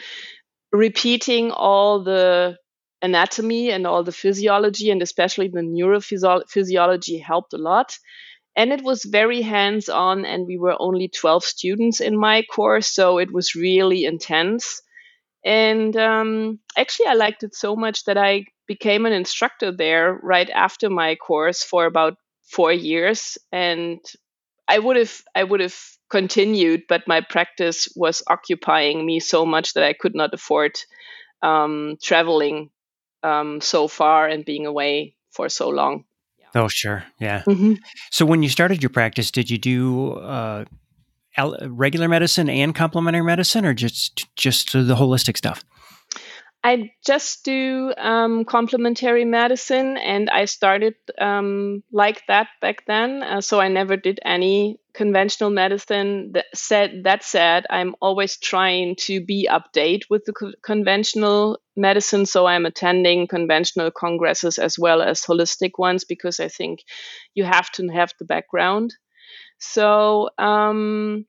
repeating 0.73 1.51
all 1.51 2.03
the 2.05 2.57
anatomy 3.05 3.71
and 3.71 3.87
all 3.87 4.03
the 4.05 4.13
physiology, 4.13 4.91
and 4.91 5.03
especially 5.03 5.49
the 5.49 5.61
neurophysiology, 5.61 7.23
helped 7.23 7.53
a 7.55 7.59
lot. 7.59 7.99
And 8.57 8.73
it 8.73 8.83
was 8.83 9.05
very 9.05 9.43
hands 9.43 9.89
on, 9.89 10.25
and 10.25 10.47
we 10.47 10.59
were 10.59 10.77
only 10.81 11.09
12 11.09 11.45
students 11.45 12.01
in 12.01 12.17
my 12.19 12.43
course. 12.43 12.89
So, 12.89 13.19
it 13.19 13.33
was 13.33 13.55
really 13.55 14.05
intense. 14.05 14.83
And 15.45 15.97
um, 15.97 16.61
actually, 16.77 17.07
I 17.07 17.15
liked 17.15 17.43
it 17.43 17.55
so 17.55 17.77
much 17.77 18.05
that 18.05 18.17
I 18.19 18.47
became 18.67 19.07
an 19.07 19.13
instructor 19.13 19.73
there 19.73 20.19
right 20.23 20.49
after 20.51 20.89
my 20.91 21.17
course 21.17 21.63
for 21.63 21.87
about 21.87 22.17
four 22.45 22.73
years 22.73 23.39
and 23.53 24.01
i 24.69 24.79
would 24.79 24.97
have 24.97 25.23
i 25.35 25.43
would 25.43 25.61
have 25.61 25.77
continued 26.11 26.83
but 26.89 27.09
my 27.09 27.21
practice 27.21 27.89
was 27.97 28.23
occupying 28.29 29.05
me 29.05 29.19
so 29.21 29.45
much 29.47 29.75
that 29.75 29.85
i 29.85 29.93
could 29.93 30.15
not 30.15 30.33
afford 30.35 30.73
um, 31.43 31.97
traveling 32.03 32.71
um, 33.25 33.61
so 33.61 33.89
far 33.89 34.29
and 34.29 34.45
being 34.45 34.67
away 34.67 35.17
for 35.31 35.49
so 35.49 35.69
long. 35.69 36.05
Oh 36.55 36.69
sure. 36.69 37.03
Yeah. 37.19 37.43
Mm-hmm. 37.47 37.75
so 38.11 38.25
when 38.25 38.45
you 38.45 38.49
started 38.49 38.83
your 38.83 38.91
practice 38.91 39.33
did 39.33 39.51
you 39.51 39.59
do 39.59 40.13
uh, 40.13 40.65
regular 41.67 42.09
medicine 42.09 42.49
and 42.49 42.75
complementary 42.75 43.25
medicine 43.25 43.65
or 43.65 43.75
just 43.75 44.29
just 44.37 44.73
the 44.73 44.95
holistic 44.95 45.37
stuff 45.37 45.65
I 46.67 46.93
just 47.05 47.45
do 47.45 47.93
um, 47.99 48.47
complementary 48.47 49.27
medicine, 49.27 49.99
and 49.99 50.31
I 50.31 50.47
started 50.47 50.95
um, 51.21 51.83
like 51.93 52.23
that 52.27 52.49
back 52.63 52.87
then. 52.87 53.23
Uh, 53.23 53.43
so 53.43 53.61
I 53.61 53.69
never 53.69 53.99
did 53.99 54.19
any 54.25 54.81
conventional 54.95 55.51
medicine. 55.51 56.33
That 56.33 56.47
said, 56.55 57.03
that 57.05 57.23
said, 57.23 57.67
I'm 57.69 57.95
always 58.01 58.39
trying 58.39 58.97
to 59.01 59.21
be 59.21 59.47
update 59.51 60.05
with 60.09 60.25
the 60.25 60.33
co- 60.33 60.55
conventional 60.63 61.59
medicine. 61.77 62.25
So 62.25 62.47
I'm 62.47 62.65
attending 62.65 63.27
conventional 63.29 63.91
congresses 63.91 64.59
as 64.59 64.79
well 64.79 65.03
as 65.03 65.21
holistic 65.21 65.73
ones 65.79 66.05
because 66.05 66.41
I 66.41 66.49
think 66.49 66.81
you 67.35 67.45
have 67.45 67.71
to 67.73 67.87
have 67.89 68.15
the 68.19 68.25
background. 68.25 68.95
So 69.59 70.31
um, 70.39 71.27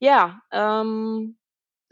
yeah. 0.00 0.34
Um, 0.52 1.36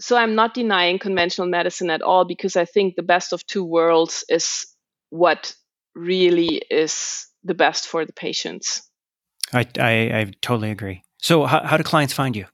so 0.01 0.17
I'm 0.17 0.35
not 0.35 0.55
denying 0.55 0.99
conventional 0.99 1.47
medicine 1.47 1.91
at 1.91 2.03
all 2.03 2.25
because 2.25 2.57
I 2.57 2.65
think 2.65 2.97
the 2.97 3.03
best 3.03 3.33
of 3.33 3.47
two 3.47 3.65
worlds 3.65 4.25
is 4.29 4.67
what 5.11 5.55
really 5.95 6.63
is 6.71 7.27
the 7.45 7.55
best 7.55 7.87
for 7.87 8.05
the 8.05 8.13
patients. 8.13 8.83
I, 9.53 9.67
I, 9.79 9.91
I 9.91 10.33
totally 10.41 10.71
agree. 10.71 11.03
So, 11.19 11.45
how, 11.45 11.63
how 11.65 11.77
do 11.77 11.83
clients 11.83 12.15
find 12.15 12.35
you? 12.35 12.47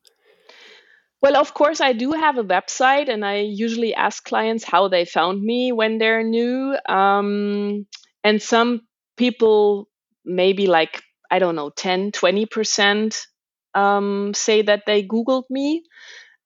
Well, 1.23 1.37
of 1.37 1.55
course, 1.55 1.81
I 1.81 1.93
do 1.93 2.13
have 2.13 2.37
a 2.37 2.45
website, 2.45 3.09
and 3.09 3.25
I 3.25 3.41
usually 3.41 3.95
ask 3.95 4.25
clients 4.25 4.65
how 4.65 4.89
they 4.89 5.05
found 5.05 5.43
me 5.43 5.73
when 5.73 5.99
they're 5.99 6.23
new. 6.23 6.77
Um, 6.89 7.87
and 8.23 8.43
some 8.43 8.83
people, 9.17 9.89
maybe 10.25 10.67
like, 10.67 11.03
I 11.31 11.39
don't 11.39 11.57
know, 11.57 11.71
10, 11.71 12.13
20% 12.13 13.27
um, 13.75 14.35
say 14.35 14.63
that 14.63 14.83
they 14.87 15.03
Googled 15.03 15.45
me. 15.51 15.85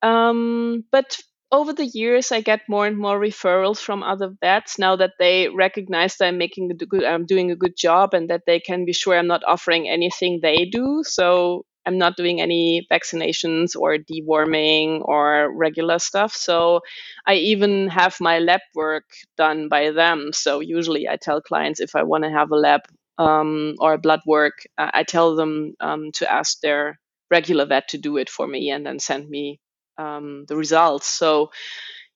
Um, 0.02 0.84
but 0.90 1.18
over 1.52 1.72
the 1.72 1.86
years, 1.86 2.30
I 2.32 2.40
get 2.40 2.68
more 2.68 2.86
and 2.86 2.96
more 2.96 3.18
referrals 3.18 3.78
from 3.78 4.02
other 4.02 4.32
vets 4.40 4.78
now 4.78 4.96
that 4.96 5.14
they 5.18 5.48
recognize 5.48 6.16
that 6.16 6.26
I'm 6.28 6.38
making 6.38 6.70
a 6.70 6.74
good, 6.74 7.04
I'm 7.04 7.26
doing 7.26 7.50
a 7.50 7.56
good 7.56 7.76
job, 7.76 8.14
and 8.14 8.30
that 8.30 8.42
they 8.46 8.60
can 8.60 8.84
be 8.84 8.92
sure 8.92 9.16
I'm 9.16 9.26
not 9.26 9.42
offering 9.46 9.88
anything 9.88 10.40
they 10.40 10.64
do. 10.64 11.02
So 11.04 11.64
I'm 11.86 11.98
not 11.98 12.16
doing 12.16 12.40
any 12.40 12.86
vaccinations 12.90 13.74
or 13.74 13.96
deworming 13.96 15.00
or 15.04 15.52
regular 15.52 15.98
stuff. 15.98 16.32
So 16.34 16.82
I 17.26 17.34
even 17.34 17.88
have 17.88 18.20
my 18.20 18.38
lab 18.38 18.60
work 18.74 19.04
done 19.36 19.68
by 19.68 19.90
them. 19.90 20.30
So 20.32 20.60
usually 20.60 21.08
I 21.08 21.16
tell 21.16 21.40
clients 21.40 21.80
if 21.80 21.96
I 21.96 22.04
want 22.04 22.24
to 22.24 22.30
have 22.30 22.50
a 22.52 22.56
lab 22.56 22.82
um, 23.18 23.74
or 23.78 23.98
blood 23.98 24.20
work, 24.26 24.62
I 24.78 25.02
tell 25.02 25.36
them 25.36 25.74
um, 25.80 26.12
to 26.12 26.30
ask 26.30 26.60
their 26.60 26.98
regular 27.30 27.66
vet 27.66 27.88
to 27.88 27.98
do 27.98 28.16
it 28.18 28.28
for 28.28 28.46
me 28.46 28.70
and 28.70 28.84
then 28.84 28.98
send 28.98 29.28
me 29.28 29.58
um, 30.00 30.44
the 30.48 30.56
results. 30.56 31.06
So 31.06 31.50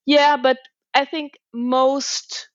yeah, 0.07 0.37
but 0.37 0.59
I 0.95 1.05
think 1.05 1.33
most 1.53 2.49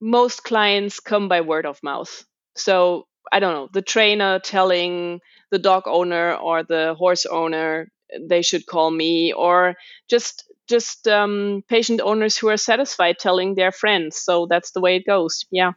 most 0.00 0.42
clients 0.42 1.00
come 1.00 1.28
by 1.28 1.40
word 1.40 1.66
of 1.66 1.82
mouth. 1.82 2.24
So 2.56 3.06
I 3.30 3.40
don't 3.40 3.54
know, 3.54 3.68
the 3.72 3.82
trainer 3.82 4.40
telling 4.40 5.20
the 5.50 5.58
dog 5.58 5.84
owner 5.86 6.34
or 6.34 6.64
the 6.64 6.94
horse 6.98 7.26
owner 7.26 7.88
they 8.28 8.42
should 8.42 8.66
call 8.66 8.90
me, 8.90 9.32
or 9.32 9.74
just 10.10 10.44
just 10.68 11.08
um, 11.08 11.62
patient 11.68 12.00
owners 12.02 12.36
who 12.36 12.48
are 12.48 12.56
satisfied 12.56 13.18
telling 13.18 13.54
their 13.54 13.72
friends. 13.72 14.16
So 14.16 14.46
that's 14.48 14.72
the 14.72 14.80
way 14.80 14.96
it 14.96 15.06
goes. 15.06 15.44
Yeah. 15.50 15.72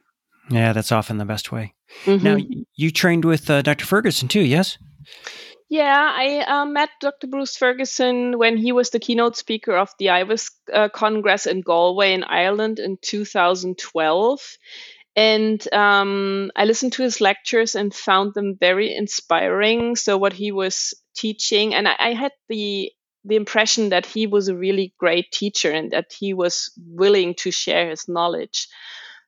Yeah, 0.49 0.73
that's 0.73 0.91
often 0.91 1.17
the 1.17 1.25
best 1.25 1.51
way. 1.51 1.73
Mm-hmm. 2.05 2.23
Now, 2.23 2.37
you 2.75 2.91
trained 2.91 3.25
with 3.25 3.49
uh, 3.49 3.61
Dr. 3.63 3.85
Ferguson 3.85 4.27
too, 4.27 4.41
yes? 4.41 4.77
Yeah, 5.69 6.11
I 6.15 6.39
uh, 6.41 6.65
met 6.65 6.89
Dr. 7.01 7.27
Bruce 7.27 7.57
Ferguson 7.57 8.37
when 8.37 8.55
he 8.57 8.71
was 8.71 8.91
the 8.91 8.99
keynote 8.99 9.35
speaker 9.35 9.75
of 9.75 9.89
the 9.97 10.07
IVAS 10.09 10.51
uh, 10.71 10.89
Congress 10.89 11.47
in 11.47 11.61
Galway 11.61 12.13
in 12.13 12.23
Ireland 12.23 12.77
in 12.79 12.97
2012. 13.01 14.41
And 15.15 15.73
um, 15.73 16.51
I 16.55 16.65
listened 16.65 16.93
to 16.93 17.03
his 17.03 17.19
lectures 17.21 17.73
and 17.73 17.93
found 17.95 18.33
them 18.33 18.57
very 18.59 18.93
inspiring. 18.93 19.95
So, 19.95 20.17
what 20.17 20.33
he 20.33 20.51
was 20.51 20.93
teaching, 21.15 21.73
and 21.73 21.87
I, 21.87 21.95
I 21.99 22.13
had 22.13 22.31
the 22.49 22.91
the 23.23 23.35
impression 23.35 23.89
that 23.89 24.05
he 24.05 24.27
was 24.27 24.49
a 24.49 24.55
really 24.55 24.93
great 24.99 25.31
teacher 25.31 25.71
and 25.71 25.89
that 25.91 26.13
he 26.19 26.33
was 26.35 26.71
willing 26.77 27.33
to 27.39 27.49
share 27.49 27.89
his 27.89 28.07
knowledge. 28.07 28.67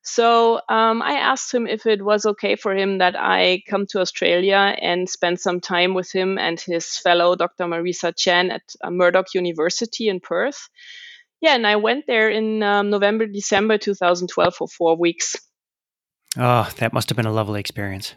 So 0.08 0.62
um, 0.70 1.02
I 1.02 1.18
asked 1.18 1.52
him 1.52 1.66
if 1.66 1.84
it 1.84 2.02
was 2.02 2.24
okay 2.24 2.56
for 2.56 2.74
him 2.74 2.96
that 2.98 3.14
I 3.14 3.62
come 3.68 3.86
to 3.88 4.00
Australia 4.00 4.74
and 4.80 5.06
spend 5.06 5.38
some 5.38 5.60
time 5.60 5.92
with 5.92 6.10
him 6.10 6.38
and 6.38 6.58
his 6.58 6.96
fellow 6.96 7.36
Dr. 7.36 7.64
Marisa 7.64 8.16
Chan 8.16 8.50
at 8.50 8.62
uh, 8.82 8.90
Murdoch 8.90 9.34
University 9.34 10.08
in 10.08 10.20
Perth. 10.20 10.70
Yeah, 11.42 11.54
and 11.54 11.66
I 11.66 11.76
went 11.76 12.06
there 12.06 12.30
in 12.30 12.62
um, 12.62 12.88
November, 12.88 13.26
December 13.26 13.76
2012 13.76 14.54
for 14.54 14.66
four 14.66 14.96
weeks. 14.96 15.36
Oh, 16.38 16.68
that 16.78 16.94
must 16.94 17.10
have 17.10 17.16
been 17.16 17.26
a 17.26 17.32
lovely 17.32 17.60
experience. 17.60 18.14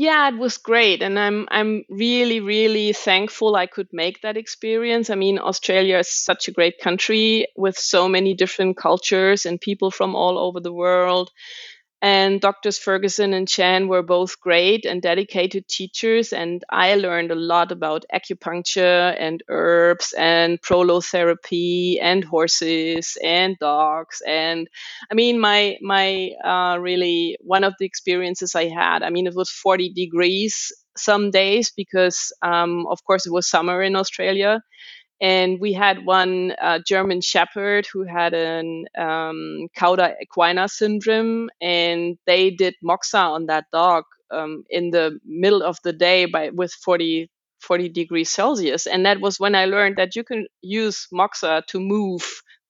Yeah, 0.00 0.28
it 0.28 0.38
was 0.38 0.56
great, 0.58 1.02
and 1.02 1.18
I'm 1.18 1.46
I'm 1.50 1.84
really 1.90 2.38
really 2.40 2.92
thankful 2.94 3.54
I 3.56 3.66
could 3.66 3.88
make 3.92 4.22
that 4.22 4.36
experience. 4.38 5.10
I 5.10 5.16
mean, 5.16 5.38
Australia 5.40 5.98
is 5.98 6.08
such 6.08 6.46
a 6.48 6.52
great 6.52 6.78
country 6.78 7.48
with 7.56 7.76
so 7.76 8.08
many 8.08 8.32
different 8.32 8.76
cultures 8.78 9.44
and 9.44 9.60
people 9.60 9.90
from 9.90 10.14
all 10.14 10.38
over 10.38 10.60
the 10.60 10.72
world. 10.72 11.30
And 12.00 12.40
Doctors 12.40 12.78
Ferguson 12.78 13.34
and 13.34 13.48
Chan 13.48 13.88
were 13.88 14.02
both 14.04 14.40
great 14.40 14.84
and 14.84 15.02
dedicated 15.02 15.66
teachers. 15.66 16.32
And 16.32 16.62
I 16.70 16.94
learned 16.94 17.32
a 17.32 17.34
lot 17.34 17.72
about 17.72 18.04
acupuncture 18.14 19.16
and 19.18 19.42
herbs 19.48 20.14
and 20.16 20.60
prolotherapy 20.62 21.98
and 22.00 22.22
horses 22.24 23.18
and 23.24 23.56
dogs. 23.58 24.22
And 24.26 24.68
I 25.10 25.14
mean, 25.14 25.40
my, 25.40 25.76
my, 25.82 26.30
uh, 26.44 26.78
really 26.78 27.36
one 27.40 27.64
of 27.64 27.74
the 27.80 27.86
experiences 27.86 28.54
I 28.54 28.68
had, 28.68 29.02
I 29.02 29.10
mean, 29.10 29.26
it 29.26 29.34
was 29.34 29.50
40 29.50 29.92
degrees 29.92 30.72
some 30.96 31.30
days 31.32 31.72
because, 31.76 32.32
um, 32.42 32.86
of 32.88 33.04
course, 33.04 33.26
it 33.26 33.32
was 33.32 33.48
summer 33.48 33.82
in 33.82 33.96
Australia 33.96 34.60
and 35.20 35.60
we 35.60 35.72
had 35.72 36.04
one 36.04 36.54
uh, 36.60 36.78
German 36.86 37.20
Shepherd 37.20 37.86
who 37.92 38.04
had 38.04 38.34
an 38.34 38.86
um, 38.96 39.68
Cauda 39.76 40.14
equina 40.22 40.68
syndrome, 40.70 41.50
and 41.60 42.18
they 42.26 42.50
did 42.50 42.74
moxa 42.82 43.18
on 43.18 43.46
that 43.46 43.66
dog 43.72 44.04
um, 44.30 44.64
in 44.70 44.90
the 44.90 45.18
middle 45.24 45.62
of 45.62 45.78
the 45.84 45.92
day 45.92 46.26
by 46.26 46.50
with 46.50 46.72
40, 46.72 47.30
40 47.60 47.88
degrees 47.88 48.30
Celsius, 48.30 48.86
and 48.86 49.06
that 49.06 49.20
was 49.20 49.40
when 49.40 49.54
I 49.54 49.64
learned 49.66 49.96
that 49.96 50.14
you 50.16 50.24
can 50.24 50.46
use 50.62 51.08
moxa 51.12 51.62
to 51.68 51.80
move 51.80 52.22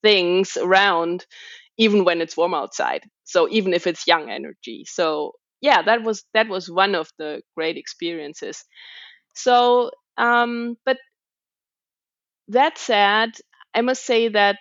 things 0.02 0.56
around 0.56 1.26
even 1.76 2.04
when 2.04 2.20
it's 2.20 2.36
warm 2.36 2.54
outside. 2.54 3.02
So 3.24 3.48
even 3.50 3.72
if 3.72 3.86
it's 3.86 4.06
yang 4.06 4.30
energy, 4.30 4.84
so 4.86 5.32
yeah, 5.60 5.82
that 5.82 6.02
was 6.02 6.24
that 6.34 6.48
was 6.48 6.70
one 6.70 6.94
of 6.94 7.10
the 7.18 7.42
great 7.56 7.76
experiences. 7.76 8.64
So 9.34 9.90
um, 10.16 10.76
but 10.84 10.98
that 12.48 12.78
said, 12.78 13.30
I 13.74 13.82
must 13.82 14.04
say 14.04 14.28
that 14.28 14.58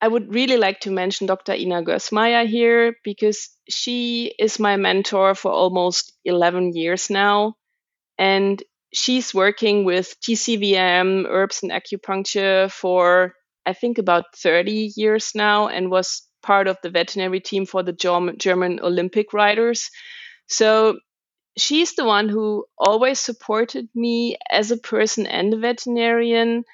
I 0.00 0.08
would 0.08 0.34
really 0.34 0.56
like 0.56 0.80
to 0.80 0.90
mention 0.90 1.26
Dr. 1.26 1.54
Ina 1.54 1.82
Gösmeier 1.82 2.46
here 2.46 2.94
because 3.04 3.50
she 3.68 4.34
is 4.38 4.58
my 4.58 4.76
mentor 4.76 5.34
for 5.34 5.52
almost 5.52 6.12
11 6.24 6.74
years 6.74 7.10
now. 7.10 7.54
And 8.18 8.62
she's 8.94 9.34
working 9.34 9.84
with 9.84 10.16
TCVM, 10.20 11.26
herbs 11.28 11.62
and 11.62 11.72
acupuncture 11.72 12.70
for, 12.70 13.34
I 13.66 13.74
think, 13.74 13.98
about 13.98 14.24
30 14.36 14.92
years 14.96 15.32
now 15.34 15.68
and 15.68 15.90
was 15.90 16.22
part 16.42 16.66
of 16.66 16.78
the 16.82 16.90
veterinary 16.90 17.40
team 17.40 17.66
for 17.66 17.82
the 17.82 17.92
German 17.92 18.80
Olympic 18.80 19.34
riders. 19.34 19.90
So 20.48 20.98
she's 21.58 21.94
the 21.94 22.04
one 22.04 22.28
who 22.28 22.64
always 22.78 23.20
supported 23.20 23.88
me 23.94 24.36
as 24.50 24.70
a 24.70 24.78
person 24.78 25.26
and 25.26 25.52
a 25.52 25.58
veterinarian 25.58 26.64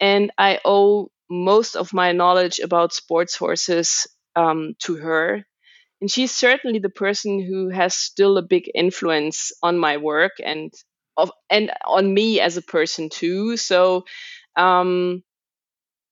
and 0.00 0.30
I 0.38 0.60
owe 0.64 1.10
most 1.30 1.76
of 1.76 1.92
my 1.92 2.12
knowledge 2.12 2.58
about 2.60 2.92
sports 2.92 3.36
horses 3.36 4.06
um, 4.36 4.74
to 4.80 4.96
her. 4.96 5.44
And 6.00 6.10
she's 6.10 6.32
certainly 6.32 6.78
the 6.78 6.90
person 6.90 7.40
who 7.42 7.68
has 7.70 7.94
still 7.94 8.38
a 8.38 8.42
big 8.42 8.70
influence 8.74 9.52
on 9.62 9.78
my 9.78 9.96
work 9.98 10.32
and 10.44 10.72
of 11.16 11.32
and 11.50 11.72
on 11.86 12.12
me 12.14 12.40
as 12.40 12.56
a 12.56 12.62
person 12.62 13.08
too. 13.10 13.56
So 13.56 14.04
um, 14.56 15.24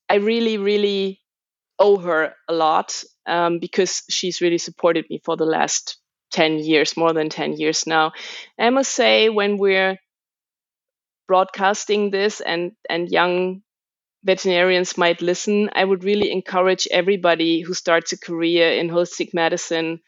I 0.09 0.16
really, 0.16 0.59
really 0.59 1.20
owe 1.79 1.99
her 1.99 2.35
a 2.49 2.55
lot 2.55 3.03
um, 3.27 3.59
because 3.61 4.03
she's 4.11 4.40
really 4.40 4.59
supported 4.59 5.07
me 5.11 5.20
for 5.25 5.37
the 5.37 5.46
last 5.46 5.99
10 6.33 6.59
years, 6.59 6.96
more 6.96 7.12
than 7.12 7.29
10 7.31 7.55
years 7.55 7.87
now. 7.87 8.12
I 8.59 8.70
must 8.70 8.92
say, 8.92 9.29
when 9.29 9.59
we're 9.59 9.99
broadcasting 11.29 12.11
this 12.11 12.40
and, 12.40 12.72
and 12.88 13.09
young 13.11 13.62
veterinarians 14.26 14.98
might 14.98 15.22
listen, 15.22 15.70
I 15.72 15.84
would 15.84 16.04
really 16.04 16.32
encourage 16.32 16.88
everybody 16.90 17.60
who 17.60 17.72
starts 17.72 18.12
a 18.12 18.18
career 18.18 18.72
in 18.72 18.88
holistic 18.88 19.32
medicine 19.32 20.00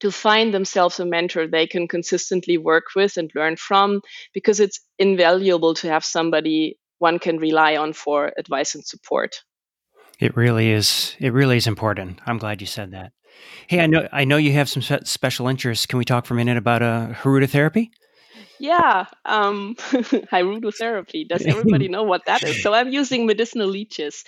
to 0.00 0.10
find 0.10 0.54
themselves 0.54 1.00
a 1.00 1.04
mentor 1.04 1.46
they 1.46 1.66
can 1.66 1.88
consistently 1.88 2.56
work 2.56 2.84
with 2.96 3.16
and 3.16 3.30
learn 3.34 3.56
from 3.56 4.00
because 4.32 4.60
it's 4.60 4.80
invaluable 4.98 5.74
to 5.74 5.88
have 5.88 6.04
somebody 6.04 6.78
one 6.98 7.18
can 7.18 7.38
rely 7.38 7.76
on 7.76 7.92
for 7.92 8.32
advice 8.38 8.76
and 8.76 8.84
support. 8.84 9.42
It 10.20 10.36
really 10.36 10.70
is. 10.70 11.16
It 11.18 11.32
really 11.32 11.56
is 11.56 11.66
important. 11.66 12.20
I'm 12.26 12.38
glad 12.38 12.60
you 12.60 12.66
said 12.66 12.92
that. 12.92 13.12
Hey, 13.66 13.80
I 13.80 13.86
know 13.86 14.08
I 14.12 14.24
know 14.24 14.36
you 14.36 14.52
have 14.52 14.68
some 14.68 14.82
special 14.82 15.48
interests. 15.48 15.86
Can 15.86 15.98
we 15.98 16.04
talk 16.04 16.26
for 16.26 16.34
a 16.34 16.36
minute 16.36 16.56
about 16.56 16.82
uh, 16.82 17.08
Hirudotherapy? 17.22 17.90
Yeah, 18.62 19.06
um, 19.26 19.74
hirudotherapy. 19.80 21.28
Does 21.28 21.46
everybody 21.46 21.88
know 21.88 22.04
what 22.04 22.26
that 22.26 22.44
is? 22.44 22.60
So 22.60 22.74
I'm 22.74 22.90
using 22.90 23.26
medicinal 23.26 23.68
leeches. 23.68 24.24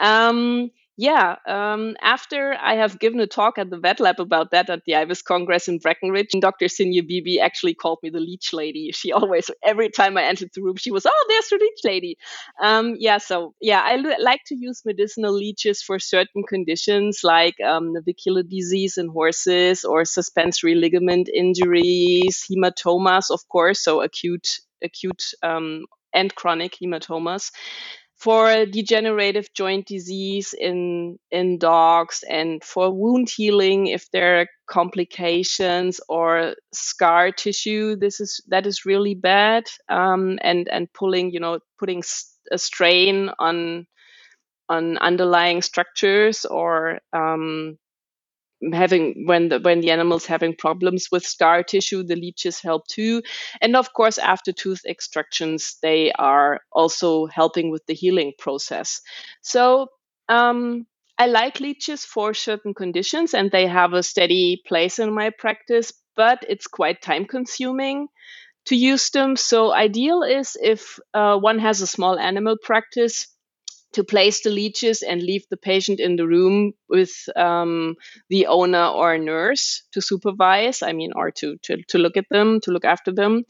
Um, 0.00 0.72
yeah, 0.98 1.36
um, 1.46 1.94
after 2.00 2.56
I 2.58 2.76
have 2.76 2.98
given 2.98 3.20
a 3.20 3.26
talk 3.26 3.58
at 3.58 3.68
the 3.68 3.78
Vet 3.78 4.00
Lab 4.00 4.18
about 4.18 4.52
that 4.52 4.70
at 4.70 4.82
the 4.86 4.94
IVAS 4.94 5.22
Congress 5.22 5.68
in 5.68 5.78
Breckenridge, 5.78 6.30
Dr. 6.40 6.68
Signe 6.68 7.06
Beebe 7.06 7.38
actually 7.38 7.74
called 7.74 7.98
me 8.02 8.08
the 8.10 8.20
leech 8.20 8.52
lady. 8.54 8.92
She 8.96 9.12
always, 9.12 9.50
every 9.62 9.90
time 9.90 10.16
I 10.16 10.24
entered 10.24 10.50
the 10.54 10.62
room, 10.62 10.76
she 10.76 10.90
was, 10.90 11.04
oh, 11.04 11.26
there's 11.28 11.48
the 11.48 11.58
leech 11.60 11.80
lady. 11.84 12.16
Um, 12.62 12.94
yeah, 12.98 13.18
so 13.18 13.54
yeah, 13.60 13.82
I 13.84 13.96
l- 13.96 14.24
like 14.24 14.40
to 14.46 14.56
use 14.56 14.82
medicinal 14.86 15.34
leeches 15.34 15.82
for 15.82 15.98
certain 15.98 16.42
conditions 16.48 17.20
like 17.22 17.60
um, 17.60 17.92
navicular 17.92 18.42
disease 18.42 18.96
in 18.96 19.08
horses 19.08 19.84
or 19.84 20.04
suspensory 20.06 20.74
ligament 20.76 21.28
injuries, 21.28 22.46
hematomas, 22.50 23.30
of 23.30 23.46
course, 23.48 23.84
so 23.84 24.00
acute, 24.00 24.60
acute 24.82 25.24
um, 25.42 25.84
and 26.14 26.34
chronic 26.34 26.76
hematomas 26.82 27.50
for 28.16 28.64
degenerative 28.66 29.52
joint 29.54 29.86
disease 29.86 30.54
in 30.58 31.18
in 31.30 31.58
dogs 31.58 32.24
and 32.28 32.64
for 32.64 32.90
wound 32.90 33.28
healing 33.28 33.86
if 33.88 34.10
there 34.10 34.40
are 34.40 34.46
complications 34.66 36.00
or 36.08 36.54
scar 36.72 37.30
tissue 37.30 37.94
this 37.94 38.18
is 38.20 38.40
that 38.48 38.66
is 38.66 38.86
really 38.86 39.14
bad 39.14 39.64
um, 39.88 40.38
and 40.42 40.68
and 40.68 40.92
pulling 40.92 41.30
you 41.30 41.40
know 41.40 41.58
putting 41.78 42.02
a 42.50 42.58
strain 42.58 43.30
on 43.38 43.86
on 44.68 44.98
underlying 44.98 45.62
structures 45.62 46.44
or 46.44 46.98
um, 47.12 47.78
having 48.72 49.26
when 49.26 49.48
the 49.48 49.58
when 49.60 49.80
the 49.80 49.90
animals 49.90 50.26
having 50.26 50.54
problems 50.56 51.08
with 51.12 51.24
scar 51.26 51.62
tissue 51.62 52.02
the 52.02 52.16
leeches 52.16 52.60
help 52.60 52.86
too. 52.88 53.22
And 53.60 53.76
of 53.76 53.92
course 53.92 54.18
after 54.18 54.52
tooth 54.52 54.80
extractions 54.86 55.76
they 55.82 56.12
are 56.12 56.60
also 56.72 57.26
helping 57.26 57.70
with 57.70 57.84
the 57.86 57.94
healing 57.94 58.32
process. 58.38 59.00
So 59.42 59.88
um, 60.28 60.86
i 61.18 61.26
like 61.26 61.60
leeches 61.60 62.04
for 62.04 62.34
certain 62.34 62.74
conditions 62.74 63.34
and 63.34 63.50
they 63.50 63.66
have 63.66 63.92
a 63.94 64.02
steady 64.02 64.62
place 64.66 64.98
in 64.98 65.14
my 65.14 65.30
practice 65.30 65.92
but 66.16 66.44
it's 66.48 66.66
quite 66.66 67.00
time 67.02 67.24
consuming 67.26 68.08
to 68.66 68.76
use 68.76 69.10
them. 69.10 69.36
So 69.36 69.72
ideal 69.72 70.22
is 70.22 70.56
if 70.60 70.98
uh, 71.14 71.38
one 71.38 71.58
has 71.58 71.80
a 71.80 71.86
small 71.86 72.18
animal 72.18 72.56
practice 72.62 73.28
to 73.92 74.04
place 74.04 74.42
the 74.42 74.50
leeches 74.50 75.02
and 75.02 75.22
leave 75.22 75.44
the 75.50 75.56
patient 75.56 76.00
in 76.00 76.16
the 76.16 76.26
room 76.26 76.72
with 76.88 77.12
um, 77.34 77.94
the 78.28 78.46
owner 78.46 78.86
or 78.86 79.18
nurse 79.18 79.82
to 79.92 80.00
supervise, 80.00 80.82
I 80.82 80.92
mean, 80.92 81.12
or 81.14 81.30
to, 81.32 81.56
to, 81.62 81.82
to 81.88 81.98
look 81.98 82.16
at 82.16 82.26
them, 82.30 82.60
to 82.60 82.70
look 82.70 82.84
after 82.84 83.12
them. 83.12 83.44